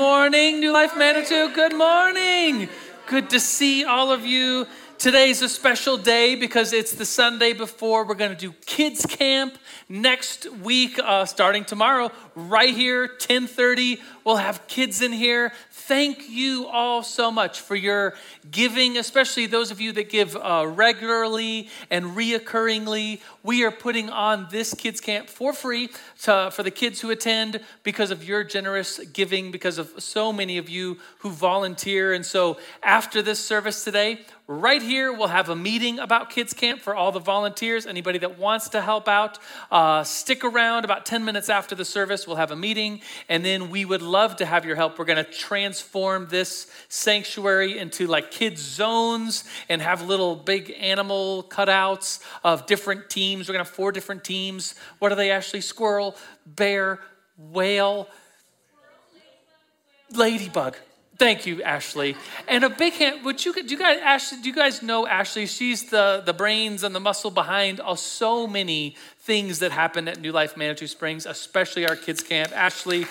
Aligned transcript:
morning, 0.00 0.60
New 0.60 0.72
Life 0.72 0.96
Manitou. 0.96 1.50
Good 1.54 1.76
morning. 1.76 2.70
Good 3.06 3.28
to 3.30 3.38
see 3.38 3.84
all 3.84 4.10
of 4.10 4.24
you. 4.24 4.66
Today's 4.96 5.42
a 5.42 5.48
special 5.48 5.98
day 5.98 6.36
because 6.36 6.72
it's 6.72 6.92
the 6.92 7.04
Sunday 7.04 7.52
before 7.52 8.06
we're 8.06 8.14
going 8.14 8.30
to 8.30 8.36
do 8.36 8.54
kids 8.64 9.04
camp 9.04 9.58
next 9.90 10.50
week, 10.62 10.98
uh, 10.98 11.26
starting 11.26 11.66
tomorrow, 11.66 12.10
right 12.34 12.74
here, 12.74 13.08
10:30. 13.08 14.00
We'll 14.24 14.36
have 14.36 14.66
kids 14.68 15.00
in 15.00 15.12
here. 15.12 15.52
Thank 15.70 16.28
you 16.28 16.66
all 16.66 17.02
so 17.02 17.30
much 17.30 17.60
for 17.60 17.74
your 17.74 18.14
giving, 18.50 18.98
especially 18.98 19.46
those 19.46 19.70
of 19.70 19.80
you 19.80 19.92
that 19.92 20.10
give 20.10 20.36
uh, 20.36 20.66
regularly 20.68 21.68
and 21.90 22.16
reoccurringly. 22.16 23.20
We 23.42 23.64
are 23.64 23.70
putting 23.70 24.10
on 24.10 24.48
this 24.50 24.74
kids 24.74 25.00
camp 25.00 25.28
for 25.28 25.52
free 25.52 25.88
to, 26.22 26.50
for 26.52 26.62
the 26.62 26.70
kids 26.70 27.00
who 27.00 27.10
attend 27.10 27.60
because 27.82 28.10
of 28.10 28.22
your 28.22 28.44
generous 28.44 28.98
giving, 29.12 29.50
because 29.50 29.78
of 29.78 29.90
so 29.98 30.32
many 30.32 30.58
of 30.58 30.68
you 30.68 30.98
who 31.20 31.30
volunteer. 31.30 32.12
And 32.12 32.24
so, 32.24 32.58
after 32.82 33.22
this 33.22 33.44
service 33.44 33.84
today, 33.84 34.20
right 34.50 34.82
here 34.82 35.12
we'll 35.12 35.28
have 35.28 35.48
a 35.48 35.54
meeting 35.54 36.00
about 36.00 36.28
kids 36.28 36.52
camp 36.52 36.80
for 36.80 36.92
all 36.92 37.12
the 37.12 37.20
volunteers 37.20 37.86
anybody 37.86 38.18
that 38.18 38.36
wants 38.36 38.68
to 38.70 38.80
help 38.80 39.06
out 39.06 39.38
uh, 39.70 40.02
stick 40.02 40.42
around 40.42 40.84
about 40.84 41.06
10 41.06 41.24
minutes 41.24 41.48
after 41.48 41.76
the 41.76 41.84
service 41.84 42.26
we'll 42.26 42.34
have 42.34 42.50
a 42.50 42.56
meeting 42.56 43.00
and 43.28 43.44
then 43.44 43.70
we 43.70 43.84
would 43.84 44.02
love 44.10 44.36
to 44.36 44.44
have 44.44 44.64
your 44.64 44.76
help 44.76 44.98
we're 44.98 45.04
going 45.04 45.24
to 45.24 45.30
transform 45.30 46.26
this 46.28 46.70
sanctuary 46.88 47.78
into 47.78 48.06
like 48.06 48.30
kids 48.30 48.60
zones 48.60 49.44
and 49.68 49.80
have 49.80 50.02
little 50.02 50.36
big 50.36 50.74
animal 50.78 51.44
cutouts 51.48 52.20
of 52.44 52.66
different 52.66 53.08
teams 53.08 53.48
we're 53.48 53.54
going 53.54 53.64
to 53.64 53.68
have 53.68 53.76
four 53.76 53.92
different 53.92 54.24
teams 54.24 54.74
what 54.98 55.12
are 55.12 55.16
they 55.16 55.30
actually 55.30 55.60
squirrel 55.60 56.16
bear 56.46 56.98
whale 57.36 58.08
ladybug 60.12 60.76
Thank 61.20 61.44
you, 61.44 61.62
Ashley. 61.62 62.16
And 62.48 62.64
a 62.64 62.70
big 62.70 62.94
hand. 62.94 63.26
Would 63.26 63.44
you 63.44 63.52
do 63.52 63.74
you 63.74 63.78
guys 63.78 63.98
Ashley? 64.02 64.40
Do 64.40 64.48
you 64.48 64.54
guys 64.54 64.82
know 64.82 65.06
Ashley? 65.06 65.44
She's 65.44 65.90
the 65.90 66.22
the 66.24 66.32
brains 66.32 66.82
and 66.82 66.94
the 66.94 67.00
muscle 67.00 67.30
behind 67.30 67.78
uh, 67.78 67.94
so 67.94 68.46
many 68.46 68.96
things 69.18 69.58
that 69.58 69.70
happen 69.70 70.08
at 70.08 70.18
New 70.18 70.32
Life 70.32 70.56
Manitou 70.56 70.86
Springs, 70.86 71.26
especially 71.26 71.86
our 71.86 71.94
kids 71.94 72.22
camp. 72.22 72.56
Ashley, 72.56 73.04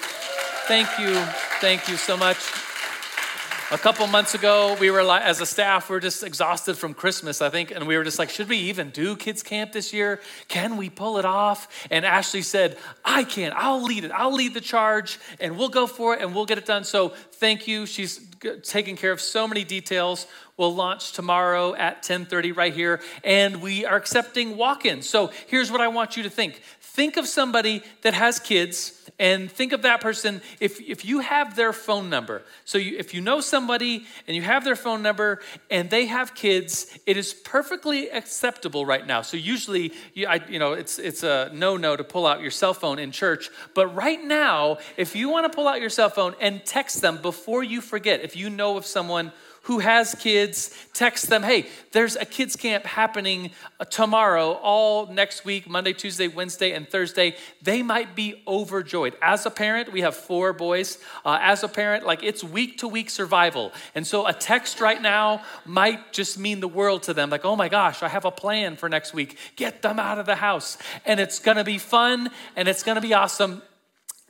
thank 0.69 0.99
you, 0.99 1.15
thank 1.61 1.89
you 1.89 1.97
so 1.97 2.15
much. 2.15 2.37
A 3.71 3.77
couple 3.79 4.05
months 4.05 4.35
ago, 4.35 4.77
we 4.79 4.91
were 4.91 5.01
like, 5.01 5.23
as 5.23 5.41
a 5.41 5.45
staff, 5.47 5.89
we 5.89 5.95
are 5.95 5.99
just 5.99 6.21
exhausted 6.21 6.77
from 6.77 6.93
Christmas, 6.93 7.41
I 7.41 7.49
think, 7.49 7.71
and 7.71 7.87
we 7.87 7.97
were 7.97 8.03
just 8.03 8.19
like, 8.19 8.29
should 8.29 8.47
we 8.47 8.57
even 8.57 8.91
do 8.91 9.15
kids 9.15 9.41
camp 9.41 9.71
this 9.71 9.91
year? 9.93 10.21
Can 10.47 10.77
we 10.77 10.91
pull 10.91 11.17
it 11.17 11.25
off? 11.25 11.87
And 11.89 12.05
Ashley 12.05 12.43
said, 12.43 12.77
I 13.03 13.23
can. 13.23 13.51
I'll 13.55 13.81
lead 13.81 14.03
it. 14.03 14.11
I'll 14.11 14.31
lead 14.31 14.53
the 14.53 14.61
charge, 14.61 15.17
and 15.39 15.57
we'll 15.57 15.69
go 15.69 15.87
for 15.87 16.13
it, 16.13 16.21
and 16.21 16.35
we'll 16.35 16.45
get 16.45 16.59
it 16.59 16.67
done. 16.67 16.83
So 16.83 17.09
thank 17.09 17.67
you. 17.67 17.87
She's 17.87 18.19
taking 18.61 18.95
care 18.95 19.11
of 19.11 19.21
so 19.21 19.47
many 19.47 19.63
details. 19.63 20.27
We'll 20.59 20.75
launch 20.75 21.13
tomorrow 21.13 21.73
at 21.73 22.03
10:30 22.03 22.51
right 22.51 22.73
here, 22.73 22.99
and 23.23 23.61
we 23.61 23.85
are 23.85 23.95
accepting 23.95 24.57
walk-ins. 24.57 25.07
So 25.07 25.31
here's 25.47 25.71
what 25.71 25.79
I 25.79 25.87
want 25.87 26.17
you 26.17 26.23
to 26.23 26.29
think. 26.29 26.61
Think 26.81 27.15
of 27.15 27.27
somebody 27.29 27.81
that 28.01 28.13
has 28.13 28.39
kids 28.41 29.09
and 29.19 29.49
think 29.49 29.71
of 29.71 29.83
that 29.83 30.01
person 30.01 30.41
if, 30.59 30.81
if 30.81 31.05
you 31.05 31.19
have 31.19 31.55
their 31.55 31.73
phone 31.73 32.09
number 32.09 32.41
so 32.65 32.77
you, 32.77 32.97
if 32.97 33.13
you 33.13 33.21
know 33.21 33.41
somebody 33.41 34.05
and 34.27 34.35
you 34.35 34.41
have 34.41 34.63
their 34.63 34.75
phone 34.75 35.01
number 35.01 35.39
and 35.69 35.89
they 35.89 36.05
have 36.05 36.35
kids 36.35 36.97
it 37.05 37.17
is 37.17 37.33
perfectly 37.33 38.09
acceptable 38.09 38.85
right 38.85 39.05
now 39.07 39.21
so 39.21 39.37
usually 39.37 39.93
you, 40.13 40.27
I, 40.27 40.41
you 40.49 40.59
know 40.59 40.73
it's, 40.73 40.99
it's 40.99 41.23
a 41.23 41.51
no-no 41.53 41.95
to 41.95 42.03
pull 42.03 42.27
out 42.27 42.41
your 42.41 42.51
cell 42.51 42.73
phone 42.73 42.99
in 42.99 43.11
church 43.11 43.49
but 43.73 43.87
right 43.95 44.23
now 44.23 44.77
if 44.97 45.15
you 45.15 45.29
want 45.29 45.51
to 45.51 45.55
pull 45.55 45.67
out 45.67 45.81
your 45.81 45.89
cell 45.89 46.09
phone 46.09 46.35
and 46.39 46.65
text 46.65 47.01
them 47.01 47.21
before 47.21 47.63
you 47.63 47.81
forget 47.81 48.21
if 48.21 48.35
you 48.35 48.49
know 48.49 48.77
of 48.77 48.85
someone 48.85 49.31
who 49.63 49.79
has 49.79 50.15
kids, 50.15 50.75
text 50.93 51.29
them, 51.29 51.43
hey, 51.43 51.67
there's 51.91 52.15
a 52.15 52.25
kids 52.25 52.55
camp 52.55 52.85
happening 52.85 53.51
tomorrow, 53.89 54.53
all 54.53 55.07
next 55.07 55.45
week, 55.45 55.69
Monday, 55.69 55.93
Tuesday, 55.93 56.27
Wednesday, 56.27 56.71
and 56.71 56.87
Thursday. 56.87 57.35
They 57.61 57.83
might 57.83 58.15
be 58.15 58.41
overjoyed. 58.47 59.15
As 59.21 59.45
a 59.45 59.51
parent, 59.51 59.91
we 59.91 60.01
have 60.01 60.15
four 60.15 60.53
boys. 60.53 60.97
Uh, 61.25 61.37
as 61.41 61.63
a 61.63 61.67
parent, 61.67 62.05
like 62.05 62.23
it's 62.23 62.43
week 62.43 62.79
to 62.79 62.87
week 62.87 63.09
survival. 63.09 63.71
And 63.95 64.05
so 64.07 64.27
a 64.27 64.33
text 64.33 64.81
right 64.81 65.01
now 65.01 65.43
might 65.65 66.13
just 66.13 66.39
mean 66.39 66.59
the 66.59 66.67
world 66.67 67.03
to 67.03 67.13
them. 67.13 67.29
Like, 67.29 67.45
oh 67.45 67.55
my 67.55 67.69
gosh, 67.69 68.01
I 68.01 68.07
have 68.07 68.25
a 68.25 68.31
plan 68.31 68.75
for 68.75 68.89
next 68.89 69.13
week. 69.13 69.37
Get 69.55 69.81
them 69.81 69.99
out 69.99 70.19
of 70.19 70.25
the 70.25 70.35
house. 70.35 70.77
And 71.05 71.19
it's 71.19 71.39
gonna 71.39 71.63
be 71.63 71.77
fun 71.77 72.29
and 72.55 72.67
it's 72.67 72.83
gonna 72.83 73.01
be 73.01 73.13
awesome. 73.13 73.61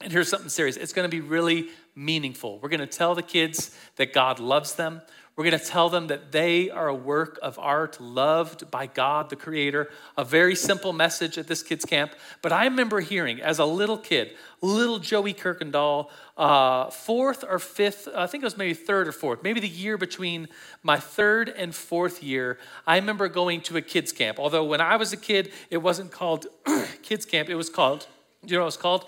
And 0.02 0.12
here's 0.12 0.30
something 0.30 0.50
serious 0.50 0.78
it's 0.78 0.94
gonna 0.94 1.10
be 1.10 1.22
really 1.22 1.70
meaningful. 1.96 2.60
We're 2.60 2.70
gonna 2.70 2.88
tell 2.88 3.16
the 3.16 3.24
kids 3.24 3.76
that 3.98 4.14
God 4.14 4.40
loves 4.40 4.76
them. 4.76 5.02
We're 5.40 5.46
going 5.46 5.60
to 5.60 5.66
tell 5.66 5.88
them 5.88 6.08
that 6.08 6.34
they 6.34 6.70
are 6.70 6.90
a 6.90 6.94
work 6.94 7.40
of 7.42 7.58
art 7.58 8.02
loved 8.02 8.70
by 8.70 8.88
God, 8.88 9.30
the 9.30 9.38
Creator. 9.38 9.90
A 10.18 10.26
very 10.26 10.54
simple 10.54 10.92
message 10.92 11.38
at 11.38 11.48
this 11.48 11.64
kids' 11.64 11.86
camp. 11.86 12.12
But 12.42 12.52
I 12.52 12.66
remember 12.66 13.00
hearing 13.00 13.40
as 13.40 13.58
a 13.58 13.64
little 13.64 13.98
kid, 13.98 14.36
little 14.60 15.00
Joey 15.00 15.34
Kirkendall, 15.34 16.10
uh, 16.36 16.90
fourth 16.90 17.46
or 17.50 17.58
fifth, 17.58 18.10
I 18.14 18.28
think 18.28 18.44
it 18.44 18.48
was 18.48 18.58
maybe 18.58 18.74
third 18.74 19.08
or 19.08 19.14
fourth, 19.14 19.42
maybe 19.42 19.62
the 19.62 19.70
year 19.70 19.98
between 19.98 20.50
my 20.84 20.98
third 20.98 21.48
and 21.48 21.74
fourth 21.74 22.22
year, 22.22 22.60
I 22.86 22.98
remember 22.98 23.30
going 23.30 23.62
to 23.62 23.78
a 23.78 23.82
kids' 23.82 24.12
camp. 24.12 24.40
Although 24.40 24.66
when 24.66 24.82
I 24.82 24.98
was 24.98 25.14
a 25.14 25.18
kid, 25.18 25.54
it 25.70 25.78
wasn't 25.78 26.12
called 26.12 26.48
kids' 27.02 27.26
camp, 27.26 27.48
it 27.48 27.56
was 27.56 27.70
called, 27.70 28.08
you 28.46 28.58
know 28.58 28.60
what 28.60 28.64
it 28.64 28.66
was 28.66 28.78
called? 28.78 29.06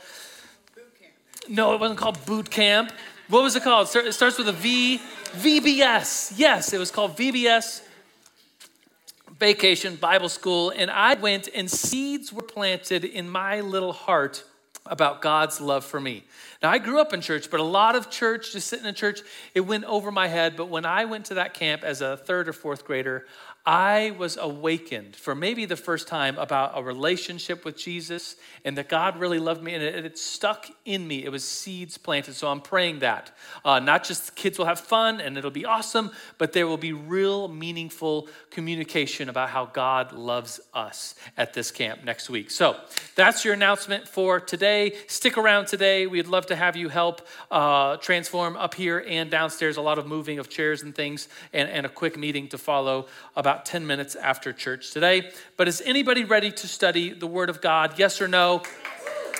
Boot 0.73 0.97
camp. 0.97 1.13
No, 1.49 1.73
it 1.73 1.81
wasn't 1.81 1.99
called 1.99 2.25
boot 2.25 2.49
camp. 2.49 2.93
What 3.31 3.43
was 3.43 3.55
it 3.55 3.63
called? 3.63 3.87
It 3.95 4.13
starts 4.13 4.37
with 4.37 4.49
a 4.49 4.51
V. 4.51 4.97
VBS. 4.97 6.33
Yes, 6.35 6.73
it 6.73 6.77
was 6.77 6.91
called 6.91 7.15
VBS 7.15 7.81
Vacation 9.39 9.95
Bible 9.95 10.27
School. 10.27 10.73
And 10.75 10.91
I 10.91 11.13
went, 11.13 11.47
and 11.55 11.71
seeds 11.71 12.33
were 12.33 12.41
planted 12.41 13.05
in 13.05 13.29
my 13.29 13.61
little 13.61 13.93
heart 13.93 14.43
about 14.85 15.21
God's 15.21 15.61
love 15.61 15.85
for 15.85 16.01
me. 16.01 16.25
Now, 16.61 16.71
I 16.71 16.77
grew 16.77 16.99
up 16.99 17.13
in 17.13 17.21
church, 17.21 17.49
but 17.49 17.61
a 17.61 17.63
lot 17.63 17.95
of 17.95 18.09
church, 18.09 18.51
just 18.51 18.67
sitting 18.67 18.85
in 18.85 18.95
church, 18.95 19.21
it 19.55 19.61
went 19.61 19.85
over 19.85 20.11
my 20.11 20.27
head. 20.27 20.57
But 20.57 20.67
when 20.67 20.85
I 20.85 21.05
went 21.05 21.27
to 21.27 21.35
that 21.35 21.53
camp 21.53 21.85
as 21.85 22.01
a 22.01 22.17
third 22.17 22.49
or 22.49 22.53
fourth 22.53 22.83
grader, 22.83 23.27
I 23.65 24.15
was 24.17 24.37
awakened 24.37 25.15
for 25.15 25.35
maybe 25.35 25.65
the 25.65 25.75
first 25.75 26.07
time 26.07 26.37
about 26.39 26.71
a 26.75 26.81
relationship 26.81 27.63
with 27.63 27.77
Jesus 27.77 28.35
and 28.65 28.75
that 28.77 28.89
God 28.89 29.17
really 29.17 29.37
loved 29.37 29.61
me 29.61 29.75
and 29.75 29.83
it, 29.83 30.03
it 30.03 30.17
stuck 30.17 30.65
in 30.83 31.07
me. 31.07 31.23
It 31.23 31.31
was 31.31 31.43
seeds 31.43 31.97
planted. 31.97 32.33
So 32.33 32.47
I'm 32.47 32.61
praying 32.61 32.99
that. 32.99 33.31
Uh, 33.63 33.79
not 33.79 34.03
just 34.03 34.35
kids 34.35 34.57
will 34.57 34.65
have 34.65 34.79
fun 34.79 35.21
and 35.21 35.37
it'll 35.37 35.51
be 35.51 35.65
awesome, 35.65 36.09
but 36.39 36.53
there 36.53 36.65
will 36.65 36.77
be 36.77 36.91
real 36.91 37.47
meaningful 37.47 38.27
communication 38.49 39.29
about 39.29 39.49
how 39.49 39.65
God 39.65 40.11
loves 40.11 40.59
us 40.73 41.13
at 41.37 41.53
this 41.53 41.69
camp 41.69 42.03
next 42.03 42.31
week. 42.31 42.49
So 42.49 42.77
that's 43.15 43.45
your 43.45 43.53
announcement 43.53 44.07
for 44.07 44.39
today. 44.39 44.95
Stick 45.05 45.37
around 45.37 45.67
today. 45.67 46.07
We'd 46.07 46.27
love 46.27 46.47
to 46.47 46.55
have 46.55 46.75
you 46.75 46.89
help 46.89 47.27
uh, 47.51 47.97
transform 47.97 48.57
up 48.57 48.73
here 48.73 49.05
and 49.07 49.29
downstairs. 49.29 49.77
A 49.77 49.81
lot 49.81 49.99
of 49.99 50.07
moving 50.07 50.39
of 50.39 50.49
chairs 50.49 50.81
and 50.81 50.95
things 50.95 51.27
and, 51.53 51.69
and 51.69 51.85
a 51.85 51.89
quick 51.89 52.17
meeting 52.17 52.47
to 52.49 52.57
follow 52.57 53.05
about 53.35 53.50
about 53.51 53.65
10 53.65 53.85
minutes 53.85 54.15
after 54.15 54.53
church 54.53 54.91
today. 54.91 55.29
But 55.57 55.67
is 55.67 55.81
anybody 55.85 56.23
ready 56.23 56.53
to 56.53 56.67
study 56.69 57.11
the 57.11 57.27
Word 57.27 57.49
of 57.49 57.59
God? 57.59 57.99
Yes 57.99 58.21
or 58.21 58.29
no? 58.29 58.63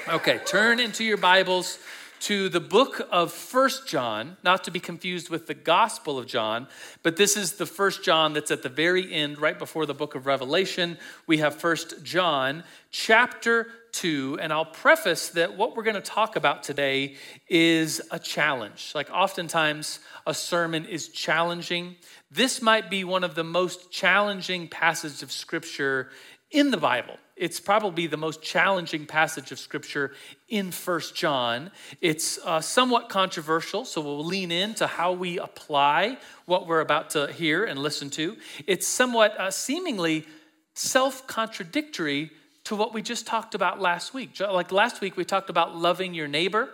Okay, 0.10 0.38
turn 0.46 0.82
into 0.82 1.06
your 1.06 1.16
Bibles 1.16 1.80
to 2.20 2.50
the 2.50 2.60
book 2.60 3.08
of 3.10 3.32
First 3.32 3.88
John, 3.88 4.36
not 4.44 4.66
to 4.66 4.72
be 4.72 4.82
confused 4.82 5.30
with 5.30 5.48
the 5.48 5.54
Gospel 5.54 6.20
of 6.20 6.28
John, 6.28 6.68
but 7.04 7.16
this 7.16 7.38
is 7.38 7.54
the 7.54 7.66
First 7.66 8.04
John 8.04 8.34
that's 8.34 8.52
at 8.52 8.64
the 8.64 8.70
very 8.70 9.14
end, 9.14 9.40
right 9.40 9.58
before 9.58 9.86
the 9.86 9.94
book 9.94 10.14
of 10.14 10.26
Revelation. 10.26 10.98
We 11.26 11.38
have 11.38 11.56
First 11.56 12.04
John 12.04 12.66
chapter 12.92 13.68
2, 13.94 14.40
and 14.42 14.52
I'll 14.52 14.66
preface 14.66 15.30
that 15.30 15.58
what 15.58 15.76
we're 15.76 15.84
going 15.84 15.96
to 15.96 16.02
talk 16.02 16.36
about 16.36 16.64
today 16.64 17.16
is 17.48 18.02
a 18.12 18.20
challenge. 18.20 18.92
Like 18.96 19.10
oftentimes, 19.12 20.00
a 20.26 20.34
sermon 20.34 20.86
is 20.86 21.10
challenging. 21.10 21.96
This 22.30 22.62
might 22.62 22.90
be 22.90 23.04
one 23.04 23.24
of 23.24 23.36
the 23.36 23.44
most 23.44 23.92
challenging 23.92 24.68
passages 24.68 25.24
of 25.24 25.32
Scripture 25.32 26.10
in 26.52 26.72
the 26.72 26.78
Bible. 26.78 27.18
It's 27.36 27.60
probably 27.60 28.06
the 28.06 28.18
most 28.18 28.44
challenging 28.44 29.08
passage 29.08 29.52
of 29.52 29.58
Scripture 29.58 30.12
in 30.48 30.72
First 30.72 31.16
John. 31.16 31.72
It's 32.00 32.38
uh, 32.46 32.62
somewhat 32.62 33.10
controversial, 33.10 33.84
so 33.84 34.00
we'll 34.02 34.24
lean 34.24 34.52
into 34.52 34.86
how 34.86 35.14
we 35.14 35.40
apply 35.40 36.18
what 36.46 36.68
we're 36.68 36.82
about 36.82 37.12
to 37.12 37.32
hear 37.32 37.64
and 37.64 37.80
listen 37.80 38.10
to. 38.12 38.38
It's 38.68 38.88
somewhat 38.88 39.40
uh, 39.40 39.50
seemingly 39.50 40.28
self 40.76 41.26
contradictory 41.26 42.32
to 42.72 42.76
what 42.78 42.94
we 42.94 43.02
just 43.02 43.28
talked 43.28 43.54
about 43.54 43.82
last 43.82 44.14
week. 44.14 44.40
Like 44.40 44.72
last 44.72 45.02
week, 45.02 45.18
we 45.18 45.26
talked 45.26 45.50
about 45.50 45.76
loving 45.76 46.14
your 46.14 46.30
neighbor. 46.30 46.70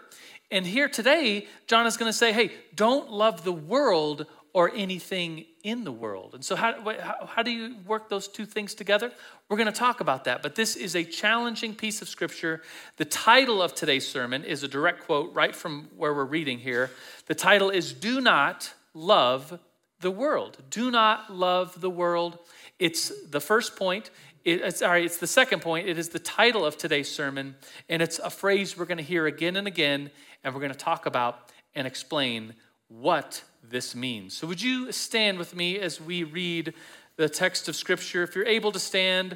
And 0.52 0.64
here 0.64 0.88
today, 0.88 1.48
John 1.66 1.88
is 1.88 1.98
going 1.98 2.08
to 2.08 2.16
say, 2.16 2.32
hey, 2.32 2.52
don't 2.76 3.10
love 3.10 3.44
the 3.44 3.52
world 3.52 4.28
or 4.54 4.72
anything 4.76 5.46
in 5.64 5.86
the 5.86 5.92
world. 5.92 6.36
And 6.36 6.46
so, 6.46 6.56
how, 6.56 6.80
how, 7.00 7.26
how 7.26 7.42
do 7.42 7.50
you 7.50 7.78
work 7.88 8.10
those 8.10 8.28
two 8.28 8.46
things 8.46 8.76
together? 8.76 9.12
We're 9.50 9.58
going 9.58 9.74
to 9.74 9.80
talk 9.80 10.00
about 10.00 10.26
that. 10.26 10.44
But 10.44 10.54
this 10.54 10.76
is 10.76 10.96
a 10.96 11.04
challenging 11.04 11.74
piece 11.74 12.04
of 12.04 12.08
scripture. 12.08 12.62
The 12.98 13.06
title 13.06 13.60
of 13.60 13.74
today's 13.74 14.08
sermon 14.08 14.44
is 14.44 14.62
a 14.62 14.68
direct 14.68 15.06
quote 15.06 15.34
right 15.34 15.56
from 15.56 15.90
where 15.98 16.14
we're 16.14 16.26
reading 16.26 16.60
here. 16.60 16.92
The 17.26 17.34
title 17.34 17.72
is 17.72 17.92
Do 17.92 18.22
Not 18.22 18.72
Love 18.94 19.60
the 20.00 20.12
World. 20.12 20.58
Do 20.70 20.92
Not 20.92 21.34
Love 21.34 21.82
the 21.82 21.90
World. 21.90 22.38
It's 22.80 23.12
the 23.26 23.42
first 23.42 23.76
point. 23.76 24.12
It, 24.48 24.78
sorry, 24.78 25.04
it's 25.04 25.18
the 25.18 25.28
second 25.28 25.62
point. 25.62 25.90
It 25.90 25.98
is 25.98 26.08
the 26.08 26.20
title 26.20 26.64
of 26.64 26.78
today's 26.78 27.14
sermon, 27.14 27.58
and 27.90 28.02
it's 28.02 28.18
a 28.18 28.30
phrase 28.30 28.78
we're 28.78 28.86
going 28.86 28.98
to 28.98 29.04
hear 29.04 29.26
again 29.26 29.58
and 29.58 29.68
again, 29.68 30.10
and 30.42 30.54
we're 30.54 30.62
going 30.62 30.72
to 30.72 30.78
talk 30.78 31.06
about 31.06 31.52
and 31.76 31.86
explain 31.86 32.54
what 32.88 33.44
this 33.62 33.94
means. 33.94 34.38
So, 34.38 34.48
would 34.48 34.62
you 34.62 34.94
stand 34.94 35.38
with 35.38 35.54
me 35.54 35.78
as 35.80 36.00
we 36.00 36.24
read 36.24 36.74
the 37.18 37.28
text 37.28 37.68
of 37.68 37.76
Scripture? 37.76 38.24
If 38.24 38.38
you're 38.38 38.46
able 38.46 38.72
to 38.72 38.80
stand, 38.80 39.36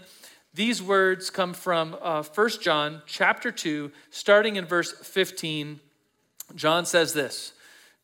these 0.53 0.81
words 0.81 1.29
come 1.29 1.53
from 1.53 1.97
uh, 2.01 2.23
1 2.23 2.49
John 2.61 3.01
chapter 3.05 3.51
2, 3.51 3.91
starting 4.11 4.55
in 4.55 4.63
verse 4.63 4.93
15. 4.93 5.81
John 6.55 6.85
says 6.85 7.11
this 7.11 7.51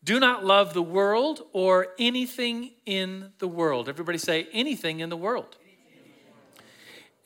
Do 0.04 0.20
not 0.20 0.44
love 0.44 0.74
the 0.74 0.82
world 0.82 1.40
or 1.54 1.86
anything 1.98 2.72
in 2.84 3.32
the 3.38 3.48
world. 3.48 3.88
Everybody 3.88 4.18
say, 4.18 4.46
anything 4.52 5.00
in 5.00 5.08
the 5.08 5.16
world. 5.16 5.56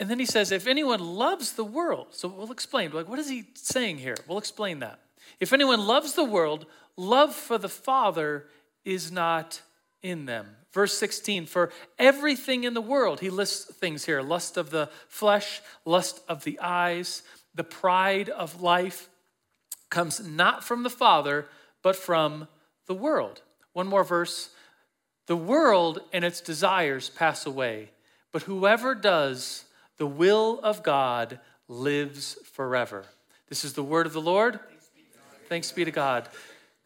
And 0.00 0.10
then 0.10 0.18
he 0.18 0.26
says, 0.26 0.50
if 0.50 0.66
anyone 0.66 1.00
loves 1.00 1.52
the 1.52 1.64
world, 1.64 2.08
so 2.10 2.28
we'll 2.28 2.50
explain. 2.50 2.90
Like, 2.92 3.08
what 3.08 3.18
is 3.18 3.28
he 3.28 3.44
saying 3.54 3.98
here? 3.98 4.16
We'll 4.26 4.38
explain 4.38 4.80
that. 4.80 4.98
If 5.38 5.52
anyone 5.52 5.86
loves 5.86 6.14
the 6.14 6.24
world, 6.24 6.66
love 6.96 7.34
for 7.34 7.58
the 7.58 7.68
Father 7.68 8.46
is 8.84 9.12
not 9.12 9.62
in 10.02 10.26
them. 10.26 10.56
Verse 10.72 10.96
16, 10.96 11.46
for 11.46 11.70
everything 11.98 12.64
in 12.64 12.74
the 12.74 12.80
world, 12.80 13.20
he 13.20 13.30
lists 13.30 13.64
things 13.74 14.06
here 14.06 14.22
lust 14.22 14.56
of 14.56 14.70
the 14.70 14.88
flesh, 15.06 15.60
lust 15.84 16.20
of 16.28 16.44
the 16.44 16.58
eyes, 16.60 17.22
the 17.54 17.64
pride 17.64 18.28
of 18.30 18.62
life 18.62 19.08
comes 19.90 20.26
not 20.26 20.64
from 20.64 20.82
the 20.82 20.90
Father, 20.90 21.46
but 21.82 21.94
from 21.94 22.48
the 22.86 22.94
world. 22.94 23.42
One 23.74 23.86
more 23.86 24.04
verse. 24.04 24.50
The 25.26 25.36
world 25.36 26.00
and 26.12 26.24
its 26.24 26.40
desires 26.40 27.10
pass 27.10 27.46
away, 27.46 27.90
but 28.32 28.42
whoever 28.42 28.94
does 28.94 29.66
the 30.02 30.06
will 30.08 30.58
of 30.64 30.82
God 30.82 31.38
lives 31.68 32.36
forever. 32.54 33.04
This 33.48 33.64
is 33.64 33.74
the 33.74 33.84
word 33.84 34.04
of 34.04 34.12
the 34.12 34.20
Lord. 34.20 34.58
Thanks 35.48 35.70
be 35.70 35.84
to 35.84 35.92
God. 35.92 36.28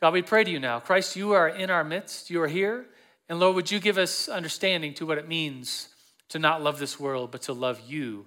God, 0.02 0.12
we 0.12 0.20
pray 0.20 0.44
to 0.44 0.50
you 0.50 0.60
now. 0.60 0.80
Christ, 0.80 1.16
you 1.16 1.32
are 1.32 1.48
in 1.48 1.70
our 1.70 1.82
midst. 1.82 2.28
You 2.28 2.42
are 2.42 2.46
here. 2.46 2.84
And 3.30 3.40
Lord, 3.40 3.54
would 3.54 3.70
you 3.70 3.80
give 3.80 3.96
us 3.96 4.28
understanding 4.28 4.92
to 4.96 5.06
what 5.06 5.16
it 5.16 5.26
means 5.26 5.88
to 6.28 6.38
not 6.38 6.62
love 6.62 6.78
this 6.78 7.00
world, 7.00 7.30
but 7.30 7.40
to 7.44 7.54
love 7.54 7.80
you? 7.88 8.26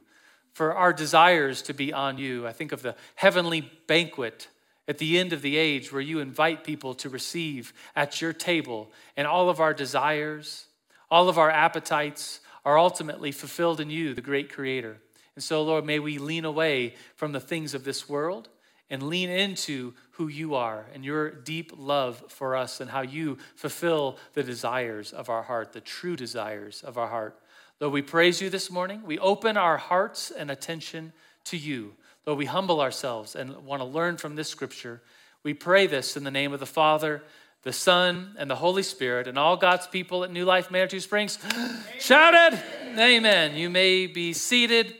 For 0.53 0.73
our 0.73 0.91
desires 0.91 1.61
to 1.61 1.73
be 1.75 1.93
on 1.93 2.17
you. 2.17 2.47
I 2.47 2.51
think 2.51 2.71
of 2.71 2.81
the 2.81 2.95
heavenly 3.13 3.71
banquet 3.85 4.47
at 4.87 4.97
the 4.97 5.19
end 5.19 5.33
of 5.33 5.43
the 5.43 5.55
age 5.55 5.93
where 5.93 6.01
you 6.01 6.19
invite 6.19 6.63
people 6.63 6.95
to 6.95 7.09
receive 7.09 7.73
at 7.95 8.21
your 8.21 8.33
table, 8.33 8.91
and 9.15 9.27
all 9.27 9.51
of 9.51 9.59
our 9.59 9.75
desires, 9.75 10.65
all 11.11 11.29
of 11.29 11.37
our 11.37 11.51
appetites, 11.51 12.39
are 12.65 12.77
ultimately 12.77 13.31
fulfilled 13.31 13.79
in 13.79 13.89
you, 13.89 14.13
the 14.13 14.21
great 14.21 14.51
creator. 14.51 14.97
And 15.35 15.43
so, 15.43 15.63
Lord, 15.63 15.85
may 15.85 15.99
we 15.99 16.17
lean 16.17 16.45
away 16.45 16.95
from 17.15 17.31
the 17.31 17.39
things 17.39 17.73
of 17.73 17.83
this 17.83 18.09
world 18.09 18.49
and 18.89 19.03
lean 19.03 19.29
into 19.29 19.93
who 20.11 20.27
you 20.27 20.55
are 20.55 20.85
and 20.93 21.05
your 21.05 21.29
deep 21.29 21.71
love 21.77 22.23
for 22.27 22.55
us 22.55 22.81
and 22.81 22.89
how 22.89 23.01
you 23.01 23.37
fulfill 23.55 24.17
the 24.33 24.43
desires 24.43 25.13
of 25.13 25.29
our 25.29 25.43
heart, 25.43 25.73
the 25.73 25.81
true 25.81 26.15
desires 26.15 26.83
of 26.83 26.97
our 26.97 27.07
heart. 27.07 27.39
Lord, 27.79 27.93
we 27.93 28.01
praise 28.01 28.41
you 28.41 28.49
this 28.49 28.69
morning. 28.69 29.03
We 29.05 29.19
open 29.19 29.55
our 29.55 29.77
hearts 29.77 30.31
and 30.31 30.51
attention 30.51 31.13
to 31.45 31.57
you. 31.57 31.93
Lord, 32.25 32.37
we 32.37 32.45
humble 32.45 32.81
ourselves 32.81 33.35
and 33.35 33.65
want 33.65 33.81
to 33.81 33.85
learn 33.85 34.17
from 34.17 34.35
this 34.35 34.49
scripture. 34.49 35.01
We 35.43 35.53
pray 35.53 35.87
this 35.87 36.17
in 36.17 36.25
the 36.25 36.31
name 36.31 36.51
of 36.51 36.59
the 36.59 36.65
Father 36.65 37.23
the 37.63 37.73
Son, 37.73 38.35
and 38.37 38.49
the 38.49 38.55
Holy 38.55 38.83
Spirit, 38.83 39.27
and 39.27 39.37
all 39.37 39.57
God's 39.57 39.85
people 39.85 40.23
at 40.23 40.31
New 40.31 40.45
Life 40.45 40.71
Manitou 40.71 40.99
Springs 40.99 41.37
shouted, 41.99 42.57
Amen. 42.97 43.55
You 43.55 43.69
may 43.69 44.07
be 44.07 44.33
seated. 44.33 44.95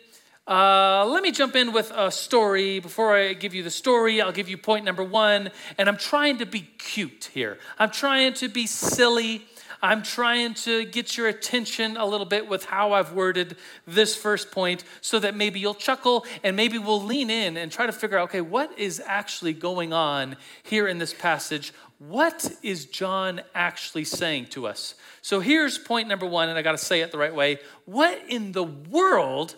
Uh, 0.45 1.05
let 1.05 1.23
me 1.23 1.31
jump 1.31 1.55
in 1.55 1.71
with 1.71 1.91
a 1.95 2.11
story. 2.11 2.79
Before 2.79 3.15
I 3.15 3.33
give 3.33 3.53
you 3.53 3.63
the 3.63 3.69
story, 3.69 4.19
I'll 4.19 4.31
give 4.31 4.49
you 4.49 4.57
point 4.57 4.83
number 4.83 5.03
one. 5.03 5.51
And 5.77 5.87
I'm 5.87 5.97
trying 5.97 6.39
to 6.39 6.45
be 6.45 6.61
cute 6.61 7.29
here. 7.33 7.59
I'm 7.77 7.91
trying 7.91 8.33
to 8.33 8.49
be 8.49 8.67
silly. 8.67 9.45
I'm 9.81 10.03
trying 10.03 10.55
to 10.55 10.85
get 10.85 11.15
your 11.15 11.27
attention 11.27 11.95
a 11.95 12.05
little 12.05 12.25
bit 12.25 12.49
with 12.49 12.65
how 12.65 12.91
I've 12.91 13.13
worded 13.13 13.55
this 13.87 14.15
first 14.15 14.51
point 14.51 14.83
so 14.99 15.19
that 15.19 15.35
maybe 15.35 15.59
you'll 15.59 15.73
chuckle 15.73 16.25
and 16.43 16.55
maybe 16.55 16.77
we'll 16.77 17.01
lean 17.01 17.29
in 17.29 17.55
and 17.55 17.71
try 17.71 17.85
to 17.85 17.93
figure 17.93 18.17
out 18.17 18.29
okay, 18.29 18.41
what 18.41 18.77
is 18.77 19.01
actually 19.05 19.53
going 19.53 19.93
on 19.93 20.35
here 20.63 20.87
in 20.87 20.97
this 20.97 21.13
passage? 21.13 21.71
What 21.99 22.51
is 22.63 22.85
John 22.85 23.41
actually 23.53 24.05
saying 24.05 24.47
to 24.47 24.67
us? 24.67 24.95
So 25.21 25.41
here's 25.41 25.77
point 25.77 26.07
number 26.07 26.25
one, 26.25 26.47
and 26.47 26.57
I 26.57 26.61
got 26.61 26.71
to 26.71 26.77
say 26.77 27.01
it 27.01 27.11
the 27.11 27.17
right 27.17 27.35
way. 27.35 27.59
What 27.85 28.21
in 28.29 28.53
the 28.53 28.63
world 28.63 29.55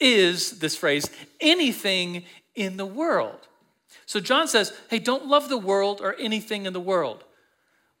is 0.00 0.58
this 0.58 0.74
phrase, 0.74 1.10
anything 1.38 2.24
in 2.54 2.78
the 2.78 2.86
world? 2.86 3.46
So 4.06 4.20
John 4.20 4.48
says, 4.48 4.72
hey, 4.88 4.98
don't 4.98 5.26
love 5.26 5.48
the 5.50 5.58
world 5.58 6.00
or 6.00 6.16
anything 6.18 6.64
in 6.64 6.72
the 6.72 6.80
world. 6.80 7.24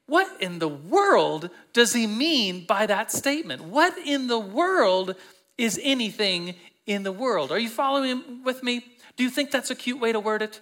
What 0.06 0.40
in 0.40 0.58
the 0.58 0.68
world 0.68 1.50
does 1.72 1.92
he 1.92 2.06
mean 2.06 2.64
by 2.64 2.86
that 2.86 3.12
statement? 3.12 3.64
What 3.64 3.98
in 3.98 4.28
the 4.28 4.38
world 4.38 5.16
is 5.58 5.78
anything 5.82 6.54
in 6.86 7.02
the 7.02 7.12
world? 7.12 7.52
Are 7.52 7.58
you 7.58 7.68
following 7.68 8.42
with 8.42 8.62
me? 8.62 8.84
Do 9.16 9.24
you 9.24 9.30
think 9.30 9.50
that's 9.50 9.70
a 9.70 9.74
cute 9.74 10.00
way 10.00 10.12
to 10.12 10.20
word 10.20 10.42
it? 10.42 10.60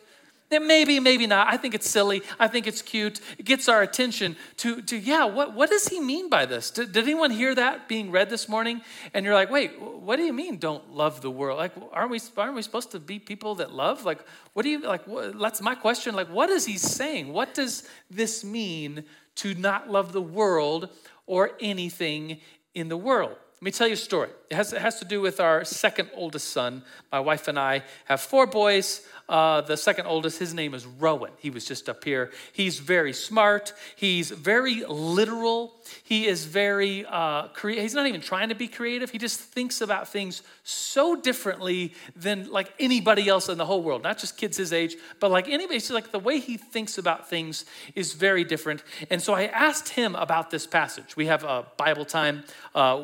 Maybe, 0.50 1.00
maybe 1.00 1.26
not. 1.26 1.52
I 1.52 1.56
think 1.56 1.74
it's 1.74 1.88
silly. 1.88 2.22
I 2.38 2.48
think 2.48 2.66
it's 2.66 2.82
cute. 2.82 3.20
It 3.38 3.44
gets 3.44 3.68
our 3.68 3.82
attention 3.82 4.36
to, 4.58 4.82
to 4.82 4.96
yeah, 4.96 5.24
what, 5.24 5.54
what 5.54 5.70
does 5.70 5.88
he 5.88 6.00
mean 6.00 6.28
by 6.28 6.46
this? 6.46 6.70
Did, 6.70 6.92
did 6.92 7.04
anyone 7.04 7.30
hear 7.30 7.54
that 7.54 7.88
being 7.88 8.10
read 8.10 8.30
this 8.30 8.48
morning? 8.48 8.82
And 9.14 9.24
you're 9.24 9.34
like, 9.34 9.50
wait, 9.50 9.80
what 9.80 10.16
do 10.16 10.22
you 10.22 10.32
mean 10.32 10.58
don't 10.58 10.92
love 10.92 11.22
the 11.22 11.30
world? 11.30 11.58
Like, 11.58 11.72
aren't 11.92 12.10
we, 12.10 12.20
aren't 12.36 12.54
we 12.54 12.62
supposed 12.62 12.92
to 12.92 13.00
be 13.00 13.18
people 13.18 13.56
that 13.56 13.72
love? 13.72 14.04
Like, 14.04 14.20
what 14.52 14.62
do 14.62 14.68
you, 14.68 14.80
like, 14.80 15.06
what, 15.08 15.38
that's 15.38 15.60
my 15.60 15.74
question. 15.74 16.14
Like, 16.14 16.28
what 16.28 16.50
is 16.50 16.66
he 16.66 16.78
saying? 16.78 17.32
What 17.32 17.54
does 17.54 17.88
this 18.10 18.44
mean 18.44 19.04
to 19.36 19.54
not 19.54 19.90
love 19.90 20.12
the 20.12 20.22
world 20.22 20.90
or 21.26 21.52
anything 21.60 22.40
in 22.74 22.88
the 22.88 22.96
world? 22.96 23.36
Let 23.64 23.68
me 23.68 23.78
tell 23.78 23.86
you 23.86 23.94
a 23.94 23.96
story. 23.96 24.28
It 24.50 24.56
has, 24.56 24.74
it 24.74 24.82
has 24.82 24.98
to 24.98 25.06
do 25.06 25.22
with 25.22 25.40
our 25.40 25.64
second 25.64 26.10
oldest 26.14 26.50
son. 26.50 26.82
My 27.10 27.20
wife 27.20 27.48
and 27.48 27.58
I 27.58 27.82
have 28.04 28.20
four 28.20 28.46
boys. 28.46 29.00
Uh, 29.26 29.62
the 29.62 29.74
second 29.74 30.04
oldest, 30.06 30.38
his 30.38 30.52
name 30.52 30.74
is 30.74 30.84
Rowan. 30.84 31.30
He 31.38 31.48
was 31.48 31.64
just 31.64 31.88
up 31.88 32.04
here. 32.04 32.30
He's 32.52 32.78
very 32.78 33.14
smart. 33.14 33.72
He's 33.96 34.28
very 34.30 34.84
literal. 34.84 35.72
He 36.02 36.26
is 36.26 36.44
very 36.44 37.06
uh, 37.06 37.48
creative. 37.48 37.84
He's 37.84 37.94
not 37.94 38.06
even 38.06 38.20
trying 38.20 38.50
to 38.50 38.54
be 38.54 38.68
creative. 38.68 39.08
He 39.08 39.16
just 39.16 39.40
thinks 39.40 39.80
about 39.80 40.08
things 40.08 40.42
so 40.62 41.16
differently 41.16 41.94
than 42.14 42.50
like 42.50 42.70
anybody 42.78 43.28
else 43.28 43.48
in 43.48 43.56
the 43.56 43.64
whole 43.64 43.82
world. 43.82 44.02
Not 44.02 44.18
just 44.18 44.36
kids 44.36 44.58
his 44.58 44.74
age, 44.74 44.94
but 45.20 45.30
like 45.30 45.48
anybody. 45.48 45.80
So 45.80 45.94
like 45.94 46.12
the 46.12 46.18
way 46.18 46.38
he 46.38 46.58
thinks 46.58 46.98
about 46.98 47.30
things 47.30 47.64
is 47.94 48.12
very 48.12 48.44
different. 48.44 48.82
And 49.08 49.22
so 49.22 49.32
I 49.32 49.46
asked 49.46 49.88
him 49.88 50.14
about 50.16 50.50
this 50.50 50.66
passage. 50.66 51.16
We 51.16 51.26
have 51.26 51.44
a 51.44 51.64
Bible 51.78 52.04
time 52.04 52.44
uh, 52.74 53.00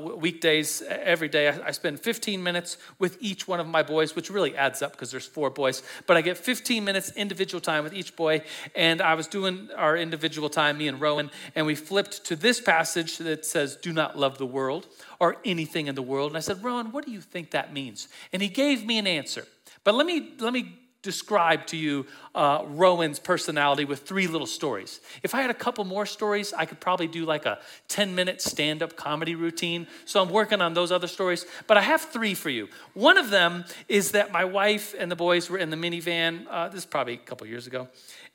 weekdays 0.50 0.82
every 0.82 1.28
day. 1.28 1.48
I 1.48 1.70
spend 1.70 2.00
15 2.00 2.42
minutes 2.42 2.76
with 2.98 3.16
each 3.20 3.46
one 3.46 3.60
of 3.60 3.66
my 3.66 3.82
boys, 3.82 4.16
which 4.16 4.30
really 4.30 4.56
adds 4.56 4.82
up 4.82 4.92
because 4.92 5.10
there's 5.10 5.26
four 5.26 5.50
boys 5.50 5.82
but 6.06 6.16
I 6.16 6.22
get 6.22 6.38
15 6.38 6.84
minutes 6.84 7.12
individual 7.16 7.60
time 7.60 7.84
with 7.84 7.94
each 7.94 8.16
boy. 8.16 8.42
And 8.74 9.00
I 9.00 9.14
was 9.14 9.26
doing 9.26 9.68
our 9.76 9.96
individual 9.96 10.48
time, 10.48 10.78
me 10.78 10.88
and 10.88 11.00
Rowan, 11.00 11.30
and 11.54 11.66
we 11.66 11.74
flipped 11.74 12.24
to 12.26 12.36
this 12.36 12.60
passage 12.60 13.18
that 13.18 13.44
says, 13.44 13.76
Do 13.76 13.92
not 13.92 14.18
love 14.18 14.38
the 14.38 14.46
world 14.46 14.86
or 15.18 15.36
anything 15.44 15.86
in 15.86 15.94
the 15.94 16.02
world. 16.02 16.30
And 16.30 16.36
I 16.36 16.40
said, 16.40 16.64
Rowan, 16.64 16.92
what 16.92 17.04
do 17.04 17.12
you 17.12 17.20
think 17.20 17.50
that 17.50 17.72
means? 17.72 18.08
And 18.32 18.42
he 18.42 18.48
gave 18.48 18.84
me 18.84 18.98
an 18.98 19.06
answer. 19.06 19.46
But 19.84 19.94
let 19.94 20.06
me, 20.06 20.32
let 20.40 20.52
me 20.52 20.79
describe 21.02 21.66
to 21.66 21.76
you 21.76 22.06
uh, 22.34 22.64
Rowan's 22.66 23.18
personality 23.18 23.84
with 23.84 24.00
three 24.00 24.26
little 24.26 24.46
stories. 24.46 25.00
If 25.22 25.34
I 25.34 25.40
had 25.40 25.50
a 25.50 25.54
couple 25.54 25.84
more 25.84 26.06
stories, 26.06 26.52
I 26.52 26.66
could 26.66 26.80
probably 26.80 27.06
do 27.06 27.24
like 27.24 27.46
a 27.46 27.58
10 27.88 28.14
minute 28.14 28.42
stand 28.42 28.82
up 28.82 28.96
comedy 28.96 29.34
routine. 29.34 29.86
So 30.04 30.22
I'm 30.22 30.30
working 30.30 30.60
on 30.60 30.74
those 30.74 30.92
other 30.92 31.06
stories. 31.06 31.46
But 31.66 31.76
I 31.76 31.82
have 31.82 32.02
three 32.02 32.34
for 32.34 32.50
you. 32.50 32.68
One 32.94 33.16
of 33.16 33.30
them 33.30 33.64
is 33.88 34.12
that 34.12 34.32
my 34.32 34.44
wife 34.44 34.94
and 34.98 35.10
the 35.10 35.16
boys 35.16 35.48
were 35.48 35.58
in 35.58 35.70
the 35.70 35.76
minivan. 35.76 36.46
Uh, 36.48 36.68
this 36.68 36.80
is 36.80 36.86
probably 36.86 37.14
a 37.14 37.18
couple 37.18 37.46
years 37.46 37.66
ago. 37.66 37.88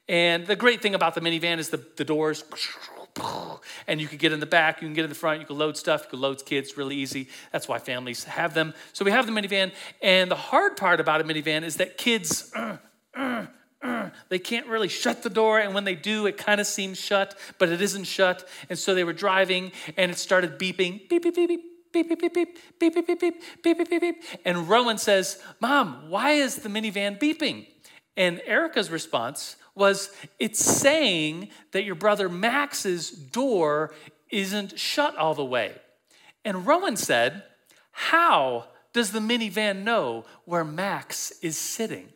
And 0.08 0.46
the 0.46 0.56
great 0.56 0.82
thing 0.82 0.94
about 0.94 1.16
the 1.16 1.22
minivan 1.22 1.58
is 1.58 1.70
the, 1.70 1.84
the 1.96 2.06
doors 2.06 2.44
and 3.88 4.02
you 4.02 4.08
can 4.08 4.18
get 4.18 4.32
in 4.32 4.40
the 4.40 4.46
back, 4.46 4.82
you 4.82 4.88
can 4.88 4.94
get 4.94 5.04
in 5.04 5.10
the 5.10 5.16
front, 5.16 5.40
you 5.40 5.46
can 5.46 5.58
load 5.58 5.78
stuff, 5.78 6.04
you 6.04 6.10
can 6.12 6.22
load 6.22 6.46
kids 6.46 6.78
really 6.78 6.96
easy. 6.96 7.28
That's 7.52 7.68
why 7.68 7.80
families 7.80 8.24
have 8.26 8.54
them. 8.54 8.74
So 8.94 9.06
we 9.06 9.12
have 9.12 9.26
the 9.26 9.32
minivan, 9.32 9.72
and 10.02 10.30
the 10.30 10.36
hard 10.36 10.78
part 10.78 11.00
about 11.00 11.22
a 11.22 11.24
minivan 11.24 11.64
is 11.64 11.78
that 11.78 11.98
kids 11.98 12.52
uh, 12.56 12.78
uh, 13.16 13.46
uh, 13.82 14.10
They 14.30 14.40
can't 14.40 14.68
really 14.68 14.88
shut 14.88 15.24
the 15.24 15.30
door, 15.30 15.60
and 15.60 15.74
when 15.74 15.84
they 15.84 15.96
do, 15.96 16.26
it 16.26 16.38
kind 16.38 16.60
of 16.60 16.68
seems 16.68 17.00
shut, 17.00 17.36
but 17.60 17.70
it 17.70 17.82
isn't 17.82 18.06
shut. 18.06 18.48
And 18.70 18.78
so 18.78 18.96
they 18.96 19.04
were 19.04 19.14
driving, 19.14 19.72
and 19.98 20.12
it 20.12 20.18
started 20.18 20.58
beeping 20.58 21.08
beep, 21.10 21.24
beep, 21.24 21.36
beep, 21.36 21.48
beep. 21.50 21.62
Beep, 21.94 22.10
beep, 22.10 22.20
beep, 22.20 22.34
beep, 22.34 22.58
beep, 22.78 22.94
beep, 22.94 23.08
beep, 23.08 23.20
beep, 23.22 23.36
beep, 23.64 23.78
beep, 23.78 23.90
beep, 23.90 24.02
beep. 24.02 24.24
And 24.44 24.68
Rowan 24.68 24.98
says, 24.98 25.42
Mom, 25.62 26.10
why 26.10 26.32
is 26.32 26.58
the 26.58 26.68
minivan 26.68 27.18
beeping? 27.18 27.68
And 28.18 28.42
Erica's 28.46 28.92
response 28.92 29.56
was, 29.76 30.10
It's 30.40 30.64
saying 30.64 31.50
that 31.72 31.84
your 31.84 31.96
brother 31.96 32.30
Max's 32.30 33.12
door 33.12 33.94
isn't 34.30 34.80
shut 34.80 35.16
all 35.18 35.34
the 35.34 35.46
way. 35.46 35.76
And 36.44 36.66
Rowan 36.66 36.96
said, 36.96 37.44
How 37.92 38.66
does 38.94 39.12
the 39.12 39.20
minivan 39.20 39.84
know 39.84 40.26
where 40.46 40.64
Max 40.64 41.32
is 41.42 41.58
sitting? 41.58 42.08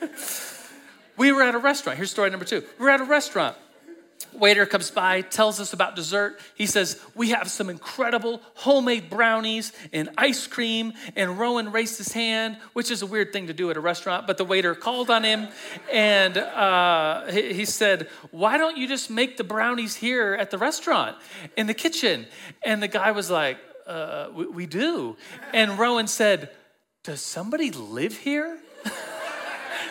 we 1.16 1.32
were 1.32 1.42
at 1.42 1.54
a 1.54 1.58
restaurant. 1.58 1.96
Here's 1.96 2.10
story 2.10 2.30
number 2.30 2.44
two. 2.44 2.60
We 2.78 2.84
we're 2.84 2.90
at 2.90 3.00
a 3.00 3.04
restaurant 3.04 3.56
waiter 4.32 4.66
comes 4.66 4.90
by, 4.90 5.20
tells 5.20 5.60
us 5.60 5.72
about 5.72 5.96
dessert. 5.96 6.38
He 6.54 6.66
says, 6.66 7.00
We 7.14 7.30
have 7.30 7.50
some 7.50 7.70
incredible 7.70 8.40
homemade 8.54 9.10
brownies 9.10 9.72
and 9.92 10.10
ice 10.16 10.46
cream. 10.46 10.92
And 11.14 11.38
Rowan 11.38 11.72
raised 11.72 11.98
his 11.98 12.12
hand, 12.12 12.58
which 12.72 12.90
is 12.90 13.02
a 13.02 13.06
weird 13.06 13.32
thing 13.32 13.46
to 13.46 13.52
do 13.52 13.70
at 13.70 13.76
a 13.76 13.80
restaurant, 13.80 14.26
but 14.26 14.38
the 14.38 14.44
waiter 14.44 14.74
called 14.74 15.10
on 15.10 15.24
him 15.24 15.48
and 15.92 16.36
uh, 16.36 17.26
he, 17.30 17.64
said, 17.64 18.08
Why 18.30 18.58
don't 18.58 18.76
you 18.76 18.86
just 18.86 19.10
make 19.10 19.36
the 19.36 19.44
brownies 19.44 19.96
here 19.96 20.34
at 20.34 20.50
the 20.50 20.58
restaurant 20.58 21.16
in 21.56 21.66
the 21.66 21.74
kitchen? 21.74 22.26
And 22.64 22.82
the 22.82 22.88
guy 22.88 23.12
was 23.12 23.30
like, 23.30 23.58
uh, 23.86 24.28
we, 24.34 24.46
we 24.46 24.66
do. 24.66 25.16
And 25.52 25.78
Rowan 25.78 26.06
said, 26.06 26.50
Does 27.04 27.20
somebody 27.20 27.70
live 27.70 28.16
here? 28.16 28.58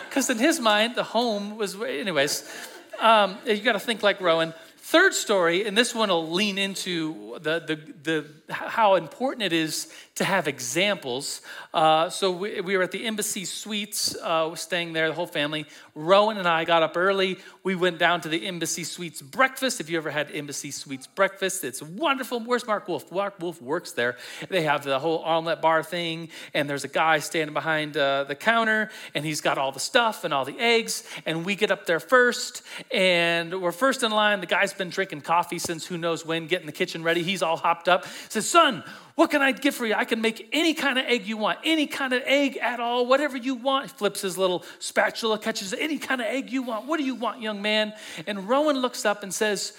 Because 0.08 0.30
in 0.30 0.38
his 0.38 0.58
mind, 0.58 0.94
the 0.94 1.02
home 1.02 1.58
was, 1.58 1.78
anyways 1.78 2.50
um, 3.00 3.38
you 3.46 3.60
got 3.60 3.72
to 3.72 3.80
think 3.80 4.02
like 4.02 4.20
Rowan. 4.20 4.54
Third 4.86 5.14
story, 5.14 5.66
and 5.66 5.76
this 5.76 5.96
one 5.96 6.10
will 6.10 6.30
lean 6.30 6.58
into 6.58 7.40
the, 7.40 7.58
the, 7.58 7.80
the, 8.04 8.54
how 8.54 8.94
important 8.94 9.42
it 9.42 9.52
is 9.52 9.92
to 10.14 10.24
have 10.24 10.46
examples. 10.46 11.42
Uh, 11.74 12.08
so 12.08 12.30
we, 12.30 12.60
we, 12.60 12.76
were 12.76 12.84
at 12.84 12.92
the 12.92 13.04
Embassy 13.04 13.44
Suites, 13.44 14.14
uh, 14.22 14.54
staying 14.54 14.92
there, 14.92 15.08
the 15.08 15.14
whole 15.14 15.26
family. 15.26 15.66
Rowan 15.96 16.38
and 16.38 16.46
I 16.46 16.64
got 16.64 16.84
up 16.84 16.96
early. 16.96 17.38
We 17.64 17.74
went 17.74 17.98
down 17.98 18.20
to 18.20 18.28
the 18.28 18.46
Embassy 18.46 18.84
Suites 18.84 19.20
breakfast. 19.20 19.80
If 19.80 19.90
you 19.90 19.98
ever 19.98 20.08
had 20.08 20.30
Embassy 20.30 20.70
Suites 20.70 21.08
breakfast, 21.08 21.64
it's 21.64 21.82
wonderful. 21.82 22.38
Where's 22.38 22.64
Mark 22.64 22.86
Wolf? 22.86 23.10
Mark 23.10 23.40
Wolf 23.40 23.60
works 23.60 23.90
there. 23.90 24.16
They 24.48 24.62
have 24.62 24.84
the 24.84 25.00
whole 25.00 25.18
omelet 25.18 25.60
bar 25.60 25.82
thing, 25.82 26.28
and 26.54 26.70
there's 26.70 26.84
a 26.84 26.88
guy 26.88 27.18
standing 27.18 27.54
behind 27.54 27.96
uh, 27.96 28.22
the 28.22 28.36
counter, 28.36 28.90
and 29.16 29.24
he's 29.24 29.40
got 29.40 29.58
all 29.58 29.72
the 29.72 29.80
stuff 29.80 30.22
and 30.22 30.32
all 30.32 30.44
the 30.44 30.58
eggs. 30.60 31.02
And 31.26 31.44
we 31.44 31.56
get 31.56 31.72
up 31.72 31.86
there 31.86 32.00
first, 32.00 32.62
and 32.92 33.60
we're 33.60 33.72
first 33.72 34.04
in 34.04 34.12
line. 34.12 34.38
The 34.38 34.46
guy's 34.46 34.75
been 34.76 34.90
drinking 34.90 35.22
coffee 35.22 35.58
since 35.58 35.86
who 35.86 35.98
knows 35.98 36.24
when, 36.24 36.46
getting 36.46 36.66
the 36.66 36.72
kitchen 36.72 37.02
ready. 37.02 37.22
He's 37.22 37.42
all 37.42 37.56
hopped 37.56 37.88
up. 37.88 38.06
Says, 38.28 38.48
Son, 38.48 38.84
what 39.16 39.30
can 39.30 39.42
I 39.42 39.52
get 39.52 39.74
for 39.74 39.86
you? 39.86 39.94
I 39.94 40.04
can 40.04 40.20
make 40.20 40.48
any 40.52 40.74
kind 40.74 40.98
of 40.98 41.06
egg 41.06 41.26
you 41.26 41.36
want, 41.36 41.58
any 41.64 41.86
kind 41.86 42.12
of 42.12 42.22
egg 42.24 42.58
at 42.58 42.80
all, 42.80 43.06
whatever 43.06 43.36
you 43.36 43.54
want. 43.54 43.86
He 43.86 43.96
flips 43.96 44.20
his 44.20 44.36
little 44.36 44.64
spatula, 44.78 45.38
catches 45.38 45.72
any 45.72 45.98
kind 45.98 46.20
of 46.20 46.26
egg 46.26 46.50
you 46.50 46.62
want. 46.62 46.86
What 46.86 46.98
do 46.98 47.04
you 47.04 47.14
want, 47.14 47.40
young 47.40 47.62
man? 47.62 47.92
And 48.26 48.48
Rowan 48.48 48.76
looks 48.76 49.04
up 49.04 49.22
and 49.22 49.32
says, 49.32 49.72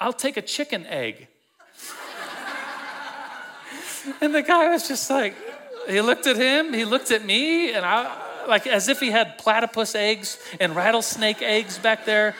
I'll 0.00 0.12
take 0.12 0.36
a 0.36 0.42
chicken 0.42 0.86
egg. 0.86 1.28
and 4.20 4.34
the 4.34 4.42
guy 4.42 4.68
was 4.70 4.88
just 4.88 5.08
like, 5.10 5.34
he 5.88 6.00
looked 6.00 6.26
at 6.26 6.36
him, 6.36 6.72
he 6.72 6.84
looked 6.84 7.10
at 7.10 7.24
me, 7.24 7.72
and 7.72 7.84
I, 7.84 8.46
like 8.48 8.66
as 8.66 8.88
if 8.88 9.00
he 9.00 9.10
had 9.10 9.38
platypus 9.38 9.94
eggs 9.94 10.38
and 10.60 10.74
rattlesnake 10.74 11.42
eggs 11.42 11.78
back 11.78 12.04
there. 12.04 12.34